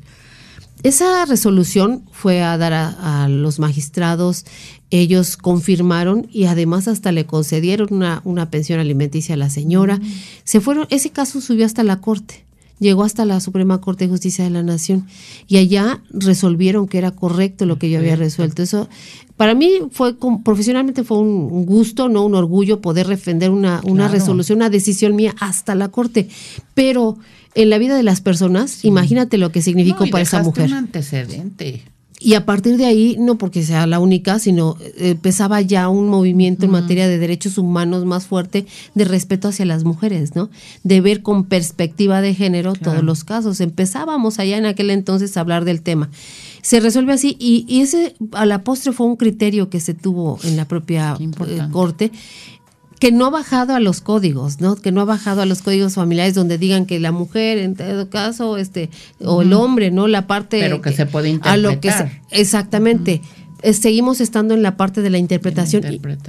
[0.84, 4.46] Esa resolución fue a dar a, los magistrados,
[4.92, 9.98] ellos confirmaron y además hasta le concedieron una, una pensión alimenticia a la señora.
[9.98, 10.14] Mm.
[10.44, 12.46] Se fueron, ese caso subió hasta la corte,
[12.80, 15.08] llegó hasta la Suprema Corte de Justicia de la Nación
[15.48, 18.64] y allá resolvieron que era correcto lo que yo había resuelto.
[18.64, 18.90] Eso
[19.38, 24.58] para mí fue profesionalmente fue un, gusto, no un orgullo poder defender una, una resolución,
[24.58, 26.30] una decisión mía hasta la corte,
[26.74, 27.18] pero
[27.54, 30.68] en la vida de las personas, imagínate lo que significó para esa mujer.
[30.68, 31.84] un antecedente.
[32.20, 36.08] Y a partir de ahí, no porque sea la única, sino eh, empezaba ya un
[36.08, 40.50] movimiento en materia de derechos humanos más fuerte de respeto hacia las mujeres, ¿no?
[40.84, 43.60] De ver con perspectiva de género todos los casos.
[43.60, 46.10] Empezábamos allá en aquel entonces a hablar del tema.
[46.62, 50.40] Se resuelve así y, y ese a la postre fue un criterio que se tuvo
[50.44, 52.12] en la propia eh, corte
[53.00, 54.76] que no ha bajado a los códigos, ¿no?
[54.76, 58.10] Que no ha bajado a los códigos familiares donde digan que la mujer, en todo
[58.10, 58.90] caso, este,
[59.24, 60.08] o el hombre, ¿no?
[60.08, 60.60] La parte.
[60.60, 61.54] Pero que se puede interpretar.
[61.54, 61.92] A lo que
[62.32, 63.22] exactamente.
[63.74, 65.84] Seguimos estando en la parte de la interpretación,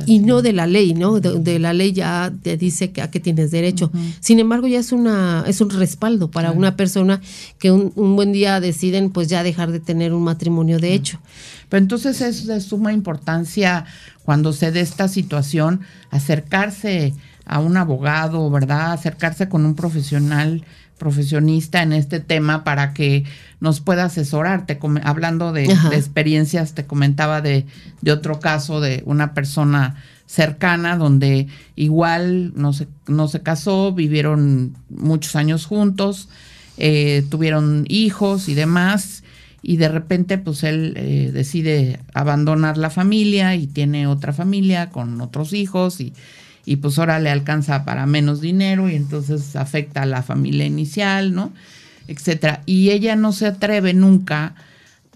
[0.07, 1.21] Y, no de la ley, ¿no?
[1.21, 3.91] De, la ley ya te dice que a qué tienes derecho.
[4.21, 7.21] Sin embargo, ya es una es un respaldo para una persona
[7.59, 11.19] que un, buen día deciden pues ya dejar de tener un matrimonio de hecho.
[11.69, 13.85] Pero entonces es de suma importancia
[14.25, 18.93] cuando se dé esta situación, acercarse a un abogado, ¿verdad?
[18.93, 20.65] Acercarse con un profesional,
[20.99, 23.25] profesionista en este tema para que
[23.61, 24.67] nos pueda asesorar.
[25.03, 27.67] hablando de, experiencias, te comentaba de,
[28.11, 35.37] otro caso de una persona cercana donde igual no se, no se casó, vivieron muchos
[35.37, 36.29] años juntos,
[36.79, 39.23] eh, tuvieron hijos y demás,
[39.63, 45.21] y de repente pues él eh, decide abandonar la familia y tiene otra familia con
[45.21, 46.13] otros hijos y,
[46.67, 51.33] y pues ahora le alcanza para menos dinero y entonces afecta a la familia inicial,
[51.33, 51.53] ¿no?
[52.09, 52.63] Etcétera.
[52.67, 54.55] Y ella no se atreve nunca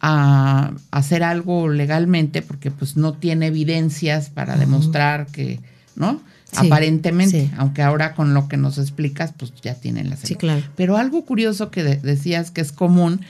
[0.00, 5.58] a hacer algo legalmente porque pues no tiene evidencias para demostrar que,
[5.96, 6.22] ¿no?
[6.56, 10.62] Aparentemente, aunque ahora con lo que nos explicas, pues ya tienen la Sí, claro.
[10.76, 13.20] Pero algo curioso que decías que es común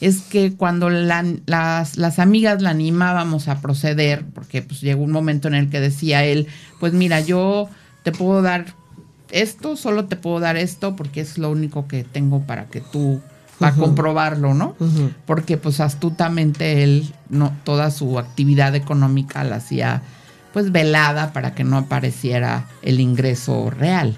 [0.00, 5.48] es que cuando las, las, amigas la animábamos a proceder, porque pues llegó un momento
[5.48, 6.48] en el que decía él,
[6.80, 7.68] pues mira, yo
[8.02, 8.66] te puedo dar
[9.30, 13.20] esto, solo te puedo dar esto, porque es lo único que tengo para que tú,
[13.58, 14.76] para comprobarlo, ¿no?
[15.26, 20.02] Porque pues astutamente él, no, toda su actividad económica la hacía
[20.52, 24.16] pues velada para que no apareciera el ingreso real.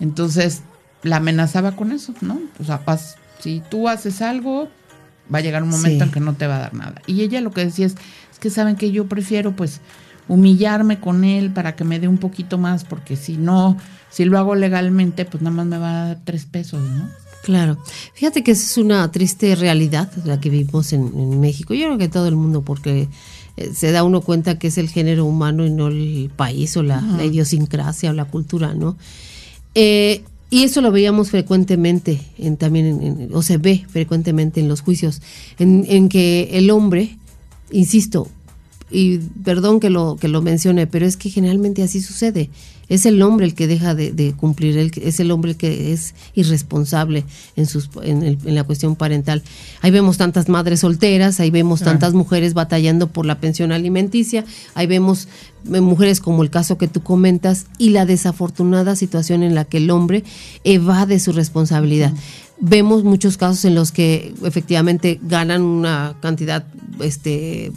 [0.00, 0.62] Entonces
[1.02, 2.40] la amenazaba con eso, ¿no?
[2.58, 2.80] O sea,
[3.38, 4.68] si tú haces algo,
[5.32, 7.02] va a llegar un momento en que no te va a dar nada.
[7.06, 7.94] Y ella lo que decía es,
[8.32, 9.80] es que saben que yo prefiero pues
[10.30, 13.76] humillarme con él para que me dé un poquito más, porque si no,
[14.10, 17.08] si lo hago legalmente, pues nada más me va a dar tres pesos, ¿no?
[17.42, 17.78] Claro.
[18.14, 21.74] Fíjate que es una triste realidad la que vivimos en, México.
[21.74, 23.08] Yo creo que todo el mundo, porque
[23.56, 26.84] eh, se da uno cuenta que es el género humano y no el país o
[26.84, 28.96] la, idiosincrasia o la cultura, ¿no?
[29.74, 35.22] Eh, y eso lo veíamos frecuentemente, en, también, o se ve frecuentemente en los juicios,
[35.58, 37.16] en, en que el hombre,
[37.72, 38.28] insisto,
[38.90, 42.50] y perdón que lo, que lo mencione, pero es que generalmente así sucede.
[42.88, 46.12] Es el hombre el que deja de, cumplir, el, es el hombre el que es
[46.34, 47.24] irresponsable
[47.54, 49.44] en, sus, en, la cuestión parental.
[49.80, 54.88] Ahí vemos tantas madres solteras, ahí vemos tantas mujeres batallando por la pensión alimenticia, ahí
[54.88, 55.28] vemos
[55.72, 59.76] eh, mujeres como el caso que tú comentas y la desafortunada situación en la que
[59.76, 60.24] el hombre
[60.64, 62.12] evade su responsabilidad.
[62.58, 66.66] Vemos muchos casos en los que efectivamente ganan una cantidad
[67.00, 67.70] este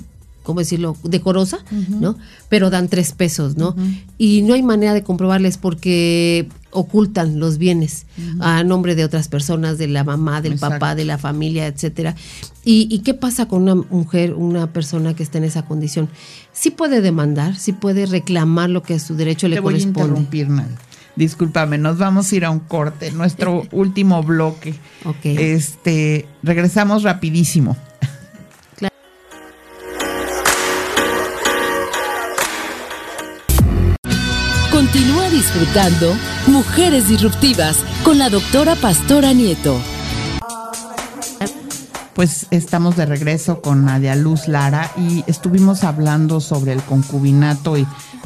[0.44, 2.18] ¿cómo decirlo?, decorosa, ¿no?
[2.50, 3.76] Pero dan tres pesos, ¿no?
[4.18, 8.06] Y no hay manera de comprobarles porque ocultan los bienes
[8.40, 12.16] a nombre de otras personas, de la mamá, del papá, de la familia, etcétera.
[12.66, 16.10] ¿Y, qué pasa con una mujer, una persona que está en esa condición?
[16.52, 19.94] Sí puede demandar, sí puede reclamar lo que a su derecho le corresponde.
[19.94, 20.48] Voy a interrumpir,
[21.16, 24.74] Discúlpame, nos vamos a ir a un corte, nuestro último bloque.
[25.06, 25.26] Ok.
[25.26, 27.78] Este, regresamos rapidísimo.
[35.44, 36.16] Disfrutando
[36.48, 39.78] Mujeres Disruptivas con la doctora Pastora Nieto.
[42.14, 47.86] Pues estamos de regreso con Nadia Luz Lara y estuvimos hablando sobre el concubinato y,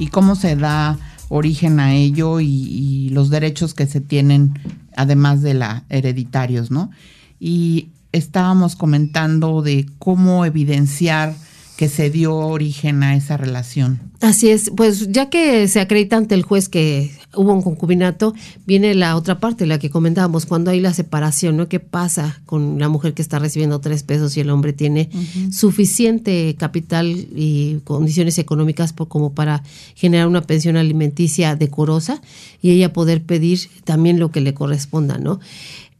[0.09, 0.99] cómo se da
[1.29, 4.53] origen a ello y, y, los derechos que se tienen,
[4.95, 6.91] además de la hereditarios, ¿no?
[7.39, 11.33] Y estábamos comentando de cómo evidenciar
[11.77, 13.99] que se dio origen a esa relación.
[14.19, 18.33] Así es, pues ya que se acredita ante el juez que hubo un concubinato,
[18.65, 21.69] viene la otra parte, la que comentábamos, cuando hay la separación, ¿no?
[21.69, 25.09] ¿Qué pasa con la mujer que está recibiendo tres pesos y el hombre tiene
[25.51, 29.61] suficiente capital y condiciones económicas como para
[29.93, 32.21] generar una pensión alimenticia decorosa
[32.59, 35.39] y ella poder pedir también lo que le corresponda, ¿no?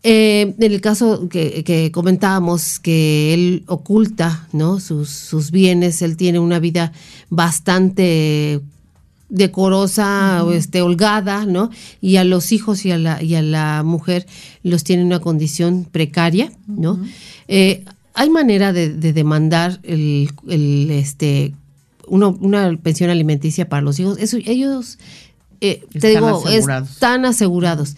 [0.10, 4.80] Eh, en el caso que, comentábamos, que él oculta ¿no?
[4.80, 6.94] sus, bienes, él tiene una vida
[7.30, 8.62] bastante
[9.28, 11.72] decorosa, este, holgada, ¿no?
[12.00, 14.28] Y a los hijos y a la, y a la mujer
[14.64, 17.02] los tiene en una condición precaria, ¿no?
[17.50, 17.84] Eh,
[18.14, 20.30] hay manera de, demandar el,
[20.90, 21.54] este,
[22.08, 24.18] una pensión alimenticia para los hijos.
[24.20, 25.00] Eso, ellos
[25.60, 27.96] eh, te digo, están asegurados.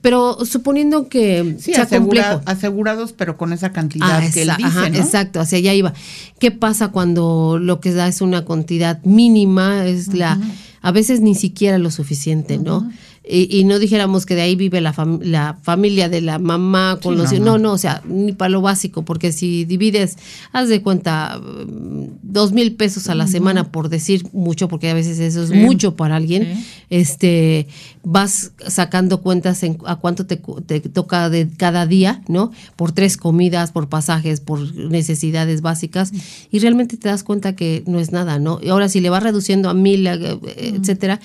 [0.00, 5.58] Pero suponiendo que sí, asegurados, pero con esa cantidad ah, que él dice, Exacto, hacia
[5.58, 5.92] allá iba.
[6.38, 9.84] ¿Qué pasa cuando lo que da es una cantidad mínima?
[9.84, 10.40] Es la,
[10.80, 12.90] a veces ni siquiera lo suficiente, ¿no?
[13.22, 17.30] Y, no dijéramos que de ahí vive la, la familia de la mamá con los
[17.38, 20.16] no, no, o sea, ni para lo básico, porque si divides,
[20.52, 21.38] haz de cuenta,
[22.22, 25.96] dos mil pesos a la semana, por decir mucho, porque a veces eso es mucho
[25.96, 27.68] para alguien, este
[28.02, 32.50] vas sacando cuentas en a cuánto te, te, toca de cada día, ¿no?
[32.76, 36.12] Por tres comidas, por pasajes, por necesidades básicas,
[36.50, 38.58] y realmente te das cuenta que no es nada, ¿no?
[38.62, 41.20] Y ahora si le vas reduciendo a mil, eh, etcétera,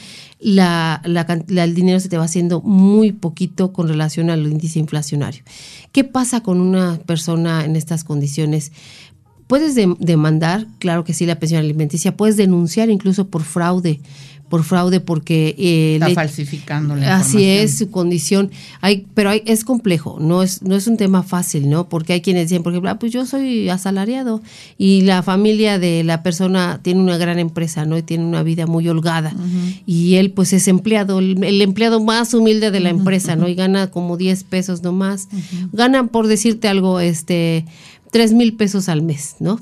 [0.46, 5.44] la, el dinero se te va haciendo muy poquito con relación al índice inflacionario.
[5.92, 8.72] ¿Qué pasa con una persona en estas condiciones?
[9.48, 14.02] Puedes demandar, claro que sí, la pensión alimenticia, puedes denunciar incluso por fraude
[14.50, 18.52] por fraude porque eh, está falsificando la así es su condición.
[18.82, 22.22] Hay pero hay, es complejo no es no es un tema fácil no porque hay
[22.22, 24.42] quienes dicen por ejemplo ah, pues yo soy asalariado
[24.78, 28.68] y la familia de la persona tiene una gran empresa no y tiene una vida
[28.68, 29.34] muy holgada.
[29.86, 33.88] Y él pues es empleado el, empleado más humilde de la empresa no y gana
[33.88, 35.28] como 10 pesos nomás.
[35.72, 37.66] Gana por decirte algo este
[38.12, 39.60] tres mil pesos al mes no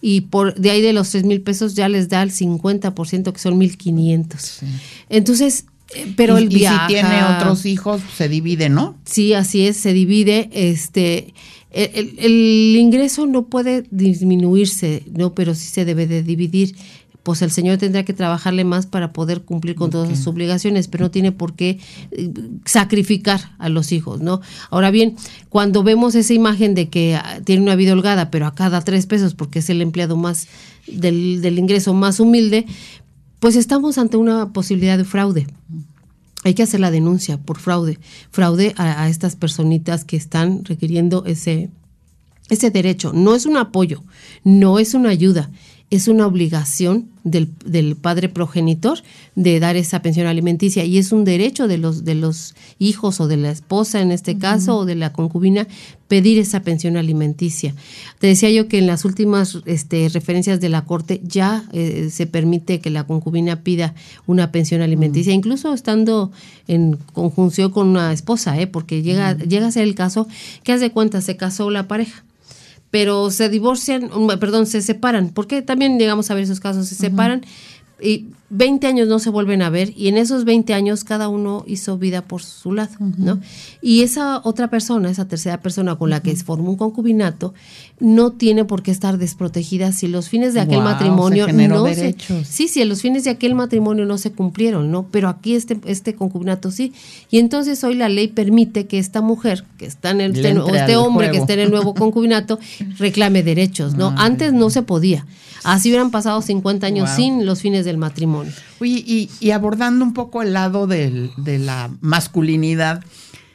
[0.00, 3.38] y por de ahí de los 3 mil pesos ya les da el 50% que
[3.38, 4.62] son 1.500.
[5.08, 8.96] Entonces, eh, pero el viaja, y si tiene otros hijos, se divide, ¿no?
[9.04, 10.50] Sí, así es, se divide.
[10.52, 11.34] Este,
[11.70, 15.34] el, el, ingreso no puede disminuirse, ¿no?
[15.34, 16.76] Pero sí se debe de dividir
[17.26, 21.06] pues el señor tendrá que trabajarle más para poder cumplir con todas sus obligaciones, pero
[21.06, 21.80] no tiene por qué
[22.12, 22.32] eh,
[22.64, 24.40] sacrificar a los hijos, ¿no?
[24.70, 25.16] Ahora bien,
[25.48, 29.06] cuando vemos esa imagen de que ah, tiene una vida holgada, pero a cada tres
[29.06, 30.46] pesos, porque es el empleado más
[30.86, 32.64] del, del ingreso más humilde,
[33.40, 35.48] pues estamos ante una posibilidad de fraude.
[36.44, 37.98] Hay que hacer la denuncia por fraude,
[38.30, 41.70] fraude a, a estas personitas que están requiriendo ese,
[42.50, 43.12] ese derecho.
[43.12, 44.04] No es un apoyo,
[44.44, 45.50] no es una ayuda,
[45.90, 48.98] es una obligación del, del, padre progenitor
[49.36, 53.28] de dar esa pensión alimenticia y es un derecho de los, de los hijos o
[53.28, 54.40] de la esposa en este uh -huh.
[54.40, 55.66] caso o de la concubina
[56.08, 57.74] pedir esa pensión alimenticia.
[58.18, 62.26] Te decía yo que en las últimas este, referencias de la Corte ya eh, se
[62.26, 63.94] permite que la concubina pida
[64.26, 65.38] una pensión alimenticia, uh -huh.
[65.38, 66.30] incluso estando
[66.68, 68.66] en conjunción con una esposa, ¿eh?
[68.66, 69.48] porque llega, uh -huh.
[69.48, 70.26] llega a ser el caso
[70.64, 72.25] que hace cuenta se casó la pareja
[72.90, 74.10] pero se divorcian,
[74.40, 77.10] perdón, se separan, porque también llegamos a ver esos casos, se uh -huh.
[77.10, 77.42] separan
[78.00, 81.64] y 20 años no se vuelven a ver y en esos 20 años cada uno
[81.66, 83.16] hizo vida por su lado, uh -huh.
[83.16, 83.40] ¿no?
[83.82, 86.22] Y esa otra persona, esa tercera persona con la uh -huh.
[86.22, 87.54] que se formó un concubinato,
[87.98, 91.84] no tiene por qué estar desprotegida si los fines de aquel wow, matrimonio se no
[91.84, 92.46] derechos.
[92.46, 95.06] se, sí, sí, los fines de aquel matrimonio no se cumplieron, ¿no?
[95.10, 96.92] Pero aquí este este concubinato sí.
[97.30, 100.68] Y entonces hoy la ley permite que esta mujer que está en el este, o
[100.74, 101.32] este hombre juego.
[101.32, 102.60] que está en el nuevo concubinato
[102.98, 104.10] reclame derechos, ¿no?
[104.10, 104.26] Ay.
[104.26, 105.26] Antes no se podía.
[105.64, 107.16] Así hubieran pasado 50 años wow.
[107.16, 108.52] sin los fines del matrimonio.
[108.80, 113.02] Y, y, abordando un poco el lado del, de la masculinidad,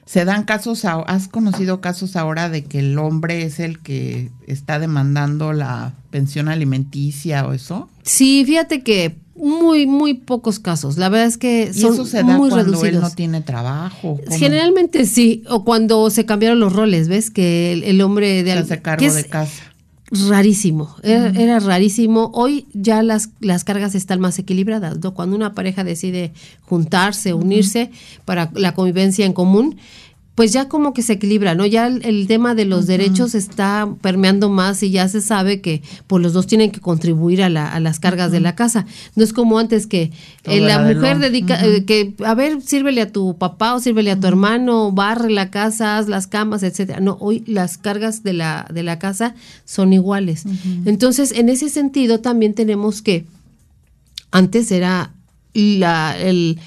[0.06, 4.78] se dan casos, has conocido casos ahora de que el hombre es el que está
[4.78, 7.90] demandando la pensión alimenticia o eso?
[8.04, 10.98] Sí, fíjate que muy, muy pocos casos.
[10.98, 12.96] La verdad es que son ¿Y eso se da muy cuando reducidos.
[12.96, 14.20] él no tiene trabajo.
[14.24, 14.38] ¿cómo?
[14.38, 17.32] Generalmente sí, o cuando se cambiaron los roles, ¿ves?
[17.32, 19.71] Que el, el hombre de se hace cargo es, de casa
[20.12, 22.32] rarísimo, era, era, rarísimo.
[22.34, 25.14] Hoy ya las, las cargas están más equilibradas, ¿no?
[25.14, 26.34] Cuando una pareja decide
[26.64, 28.20] juntarse, unirse uh -huh.
[28.26, 29.78] para la convivencia en común,
[30.34, 31.66] pues ya como que se equilibra, ¿no?
[31.66, 32.88] Ya el, el tema de los uh -huh.
[32.88, 37.44] derechos está permeando más y ya se sabe que pues los dos tienen que contribuir
[37.44, 38.34] a, la, a las cargas uh -huh.
[38.34, 38.86] de la casa.
[39.16, 40.12] No es como antes que
[40.46, 41.76] eh, la mujer dedica, uh -huh.
[41.80, 45.50] eh, que a ver, sírvele a tu papá o sírvele a tu hermano, barre la
[45.50, 47.02] casa, haz las camas, etcétera.
[47.02, 50.46] No, hoy las cargas de la, de la casa son iguales.
[50.86, 53.26] Entonces, en ese sentido también tenemos que,
[54.32, 55.12] antes era
[55.54, 56.58] la, el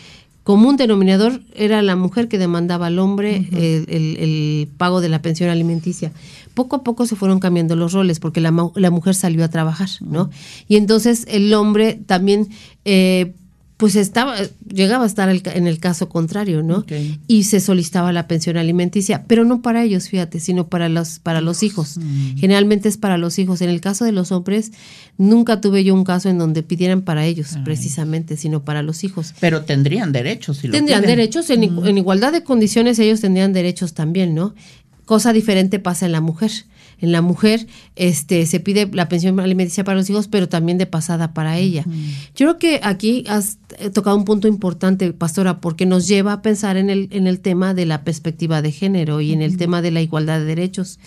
[0.45, 3.59] común denominador era la mujer que demandaba al hombre uh -huh.
[3.59, 6.12] el, el, el, pago de la pensión alimenticia.
[6.53, 9.88] Poco a poco se fueron cambiando los roles porque la, la mujer salió a trabajar,
[10.01, 10.30] ¿no?
[10.68, 12.49] Y entonces el hombre también
[12.84, 13.34] eh,
[13.77, 14.37] pues estaba,
[14.72, 16.79] llegaba a estar en el caso contrario, ¿no?
[16.79, 17.18] Okay.
[17.27, 21.41] Y se solicitaba la pensión alimenticia, pero no para ellos, fíjate, sino para los, para
[21.41, 21.99] los hijos.
[21.99, 22.37] Mm.
[22.37, 23.62] Generalmente es para los hijos.
[23.62, 24.70] En el caso de los hombres,
[25.18, 27.62] nunca tuve yo un caso en donde pidieran para ellos, Ay.
[27.64, 29.35] precisamente, sino para los hijos.
[29.41, 31.87] Pero tendrían derechos, si Tendrían lo derechos, en, mm.
[31.87, 34.55] en igualdad de condiciones ellos tendrían derechos también, ¿no?
[35.05, 36.53] Cosa diferente pasa en la mujer
[37.01, 37.66] en la mujer
[37.97, 41.84] este se pide la pensión alimenticia para los hijos, pero también de pasada para ella.
[41.86, 42.14] Uh -huh.
[42.34, 43.59] Yo creo que aquí has
[43.92, 47.74] tocado un punto importante, pastora, porque nos lleva a pensar en el en el tema
[47.74, 49.59] de la perspectiva de género y en el uh -huh.
[49.59, 50.99] tema de la igualdad de derechos.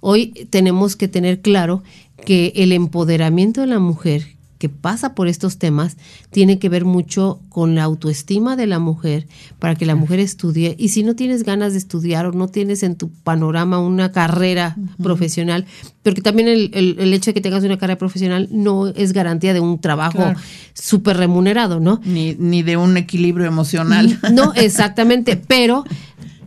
[0.00, 1.82] Hoy tenemos que tener claro
[2.24, 5.96] que el empoderamiento de la mujer que pasa por estos temas
[6.28, 9.26] tiene que ver mucho con la autoestima de la mujer
[9.58, 12.82] para que la mujer estudie y si no tienes ganas de estudiar o no tienes
[12.82, 15.02] en tu panorama una carrera uh -huh.
[15.02, 15.64] profesional,
[16.02, 19.54] porque también el, el, el, hecho de que tengas una carrera profesional no es garantía
[19.54, 20.38] de un trabajo claro.
[20.74, 22.02] súper remunerado, ¿no?
[22.04, 24.18] Ni, ni de un equilibrio emocional.
[24.30, 25.84] No, exactamente, pero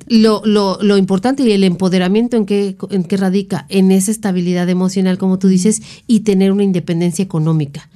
[0.08, 5.18] lo, lo, lo, importante y el empoderamiento en qué en radica en esa estabilidad emocional,
[5.18, 7.89] como tú dices, y tener una independencia económica.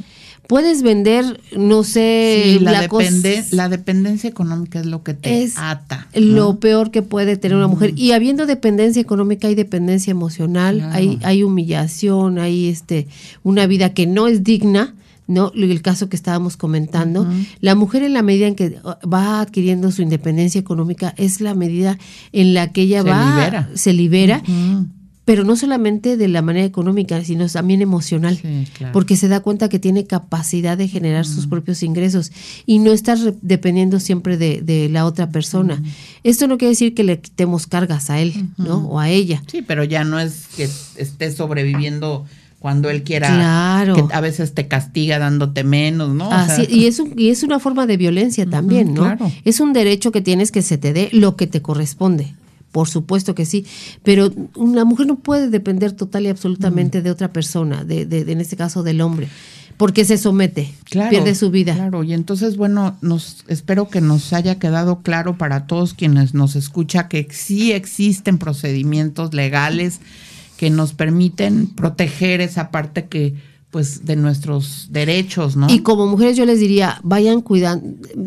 [0.47, 5.43] Puedes vender, no sé, sí, la, la, depende, la, dependencia económica es lo que te
[5.43, 6.07] es ata.
[6.15, 6.21] ¿no?
[6.21, 7.91] Lo peor que puede tener una mujer.
[7.97, 10.93] Y habiendo dependencia económica, hay dependencia emocional, claro.
[10.93, 13.07] hay, hay humillación, hay este,
[13.43, 14.95] una vida que no es digna.
[15.27, 15.51] ¿No?
[15.53, 17.47] El caso que estábamos comentando, uh -huh.
[17.59, 21.97] la mujer en la medida en que va adquiriendo su independencia económica es la medida
[22.31, 23.69] en la que ella se va, libera.
[23.75, 24.87] se libera, uh -huh.
[25.25, 28.93] pero no solamente de la manera económica, sino también emocional, sí, claro.
[28.93, 31.35] porque se da cuenta que tiene capacidad de generar uh -huh.
[31.35, 32.31] sus propios ingresos
[32.65, 35.83] y no estar dependiendo siempre de, de la otra persona.
[36.23, 38.87] Esto no quiere decir que le quitemos cargas a él, ¿no?
[38.87, 39.43] O a ella.
[39.51, 42.25] Sí, pero ya no es que esté sobreviviendo
[42.67, 43.95] cuando él quiera, claro.
[43.95, 46.29] que a veces te castiga dándote menos, ¿no?
[46.29, 49.03] Así, o sea, y, es un, y es una forma de violencia también, ¿no?
[49.03, 49.31] Claro.
[49.45, 52.33] Es un derecho que tienes que se te dé lo que te corresponde.
[52.73, 53.65] Por supuesto que sí,
[54.03, 58.33] pero una mujer no puede depender total y absolutamente de otra persona, de, de, de,
[58.33, 59.29] en este caso del hombre,
[59.77, 61.73] porque se somete, claro, pierde su vida.
[61.73, 66.57] Claro, y entonces, bueno, nos espero que nos haya quedado claro para todos quienes nos
[66.57, 70.01] escucha que sí existen procedimientos legales
[70.57, 73.35] que nos permiten proteger esa parte que
[73.71, 75.69] pues de nuestros derechos, ¿no?
[75.69, 77.85] Y como mujeres yo les diría, vayan cuidando,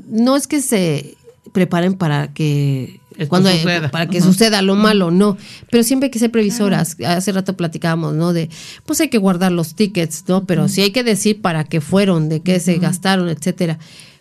[0.09, 1.17] no es que se
[1.53, 3.91] preparen para que cuando suceda.
[3.91, 5.37] para que suceda lo malo, no,
[5.71, 6.97] pero siempre hay que ser previsoras.
[7.05, 8.33] Hace rato platicábamos, ¿no?
[8.33, 8.49] De
[8.87, 10.45] pues hay que guardar los tickets, ¿no?
[10.45, 13.79] Pero sí hay que decir para qué fueron, de qué se gastaron, etcétera.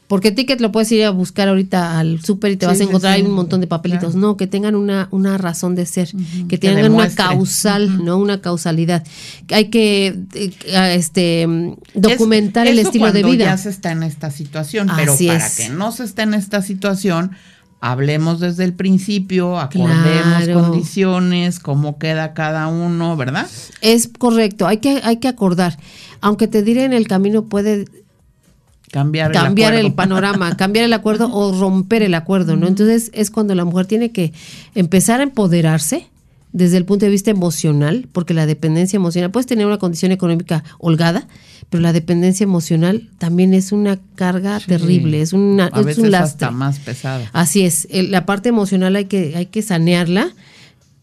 [0.09, 3.21] Porque ticket lo puedes ir a buscar ahorita al súper y te vas a encontrar
[3.21, 4.15] un montón de papelitos.
[4.15, 6.09] No, que tengan una, una razón de ser,
[6.47, 8.17] que tengan una causal, ¿no?
[8.17, 9.05] Una causalidad.
[9.51, 10.51] Hay que eh,
[10.95, 11.47] este
[11.93, 13.45] documentar el estilo de vida.
[13.45, 17.29] Ya se está en esta situación, pero para que no se esté en esta situación,
[17.79, 23.45] hablemos desde el principio, acordemos condiciones, cómo queda cada uno, ¿verdad?
[23.81, 25.77] Es correcto, hay que, hay que acordar.
[26.19, 27.85] Aunque te diré en el camino puede
[28.91, 32.67] cambiar, cambiar el, panorama, cambiar el acuerdo o romper el acuerdo, ¿no?
[32.67, 34.33] Entonces es cuando la mujer tiene que
[34.75, 36.07] empezar a empoderarse
[36.51, 40.63] desde el punto de vista emocional, porque la dependencia emocional, puedes tener una condición económica
[40.79, 41.27] holgada,
[41.69, 46.47] pero la dependencia emocional también es una carga terrible, es, una, a es un lastre.
[46.47, 47.29] Hasta más pesada.
[47.33, 50.31] Así es, la parte emocional hay que, hay que sanearla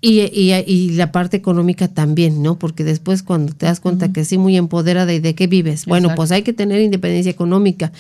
[0.09, 2.61] y, y, y, la parte económica también, ¿no?
[2.61, 6.15] Porque después cuando te das cuenta que sí, muy empoderada y de qué vives, bueno,
[6.15, 7.91] pues hay que tener independencia económica.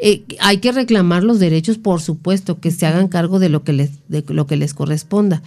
[0.00, 3.74] Eh, hay que reclamar los derechos, por supuesto, que se hagan cargo de lo que
[3.74, 5.40] les, de lo que les corresponda.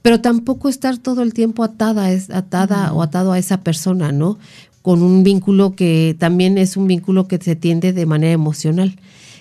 [0.00, 4.38] Pero tampoco estar todo el tiempo atada, es, atada o atado a esa persona, ¿no?
[4.80, 8.98] Con un vínculo que también es un vínculo que se tiende de manera emocional.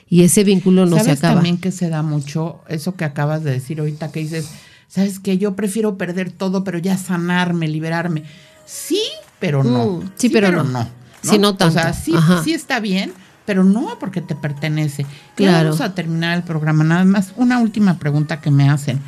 [0.09, 1.35] Y ese vínculo no se acaba.
[1.35, 4.49] también que se da mucho eso que acabas de decir ahorita que dices
[4.87, 5.37] ¿sabes qué?
[5.37, 8.23] Yo prefiero perder todo, pero ya sanarme, liberarme.
[8.65, 9.01] Sí,
[9.39, 9.85] pero no.
[9.85, 10.63] Mm, sí, pero, no.
[10.63, 10.89] no.
[11.21, 11.79] Sí, no tanto.
[11.79, 12.13] O sea, sí,
[12.43, 13.13] sí está bien,
[13.45, 15.05] pero no porque te pertenece.
[15.35, 15.69] Claro.
[15.69, 16.83] Vamos a terminar el programa.
[16.83, 18.99] Nada más, una última pregunta que me hacen.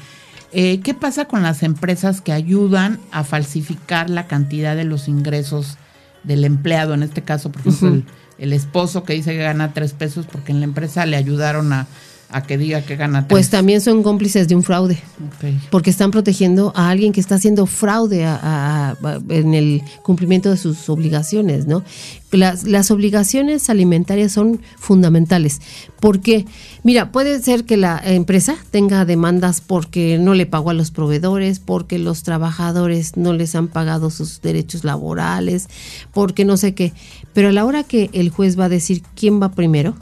[0.51, 5.77] Eh, ¿Qué pasa con las empresas que ayudan a falsificar la cantidad de los ingresos
[6.23, 6.93] del empleado?
[6.93, 8.03] En este caso, por ejemplo,
[8.39, 11.87] el, esposo que dice que gana tres pesos porque en la empresa le ayudaron a
[12.31, 14.99] a que diga que gana Pues también son cómplices de un fraude.
[15.71, 18.23] Porque están protegiendo a alguien que está haciendo fraude
[19.29, 21.83] en el cumplimiento de sus obligaciones, ¿no?
[22.31, 25.59] Las, las obligaciones alimentarias son fundamentales.
[25.99, 26.45] porque
[26.83, 31.59] Mira, puede ser que la empresa tenga demandas porque no le pagó a los proveedores,
[31.59, 35.67] porque los trabajadores no les han pagado sus derechos laborales,
[36.13, 36.93] porque no sé qué.
[37.33, 39.95] Pero a la hora que el juez va a decir quién va primero,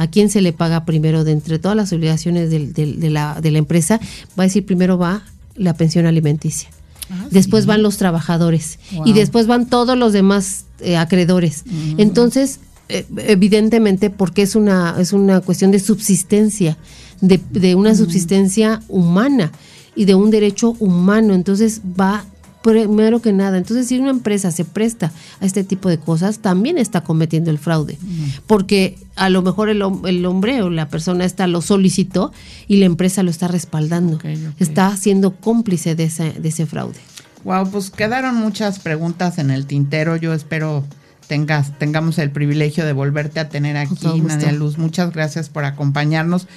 [0.00, 4.44] a quién se le paga primero de entre todas las obligaciones de, la, empresa, va
[4.44, 5.22] a decir primero va
[5.56, 6.70] la pensión alimenticia.
[7.10, 11.64] Ah, después van los trabajadores y después van todos los demás eh, acreedores.
[11.66, 12.00] Mm.
[12.00, 16.78] Entonces, eh, evidentemente, porque es una, es una cuestión de subsistencia,
[17.20, 17.96] de, de una mm.
[17.96, 19.52] subsistencia humana
[19.94, 21.34] y de un derecho humano.
[21.34, 22.24] Entonces va
[22.62, 23.58] primero que nada.
[23.58, 27.58] Entonces, si una empresa se presta a este tipo de cosas, también está cometiendo el
[27.58, 27.98] fraude,
[28.46, 32.32] porque a lo mejor el, hombre o la persona esta lo solicitó
[32.68, 34.18] y la empresa lo está respaldando,
[34.58, 36.98] está siendo cómplice de ese, de ese fraude.
[37.44, 40.16] Wow, pues quedaron muchas preguntas en el tintero.
[40.16, 40.84] Yo espero
[41.30, 44.78] tengas, tengamos el privilegio de volverte a tener aquí, Nadia Luz.
[44.78, 46.48] Muchas gracias por acompañarnos.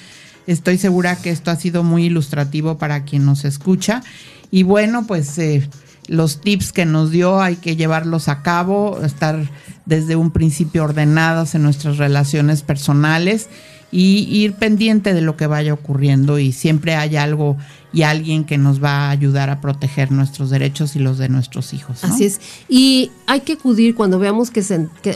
[0.48, 4.02] Estoy segura que esto ha sido muy ilustrativo para quien nos escucha.
[4.50, 5.68] Y bueno, pues eh,
[6.08, 9.50] los tips que nos dio hay que llevarlos a cabo, estar
[9.86, 13.48] desde un principio ordenados en nuestras relaciones personales
[13.90, 17.56] y ir pendiente de lo que vaya ocurriendo y siempre hay algo
[17.92, 21.72] y alguien que nos va a ayudar a proteger nuestros derechos y los de nuestros
[21.72, 22.02] hijos.
[22.02, 22.40] Así es.
[22.68, 24.64] Y hay que acudir cuando veamos que,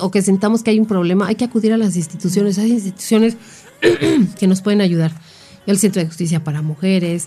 [0.01, 2.57] o que sentamos que hay un problema, hay que acudir a las instituciones.
[2.59, 3.37] Hay instituciones
[4.39, 5.13] que nos pueden ayudar.
[5.67, 7.27] El Centro de Justicia para Mujeres,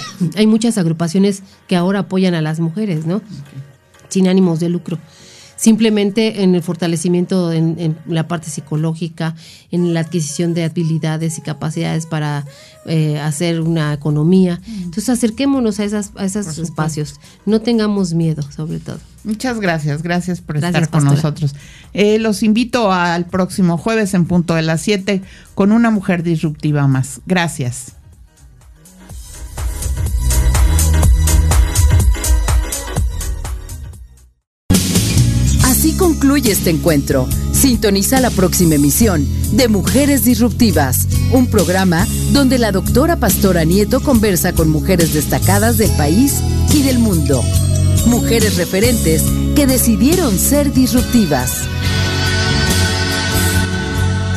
[0.36, 3.22] hay muchas agrupaciones que ahora apoyan a las mujeres, ¿no?
[4.08, 4.98] Sin ánimos de lucro.
[5.62, 9.36] Simplemente en el fortalecimiento en, la parte psicológica,
[9.70, 12.44] en la adquisición de habilidades y capacidades para
[12.84, 14.60] eh, hacer una economía.
[14.66, 17.20] Entonces acerquémonos a, esas, a esos espacios.
[17.46, 18.98] No tengamos miedo, sobre todo.
[19.22, 21.54] Muchas gracias, gracias por estar con nosotros.
[21.92, 25.22] Eh, los invito al próximo jueves en punto de las 7
[25.54, 27.20] con una mujer disruptiva más.
[27.24, 28.01] Gracias.
[35.82, 37.26] Así concluye este encuentro.
[37.50, 44.52] Sintoniza la próxima emisión de Mujeres Disruptivas, un programa donde la doctora Pastora Nieto conversa
[44.52, 46.40] con mujeres destacadas del país
[46.72, 47.42] y del mundo.
[48.06, 49.24] Mujeres referentes
[49.56, 51.50] que decidieron ser disruptivas.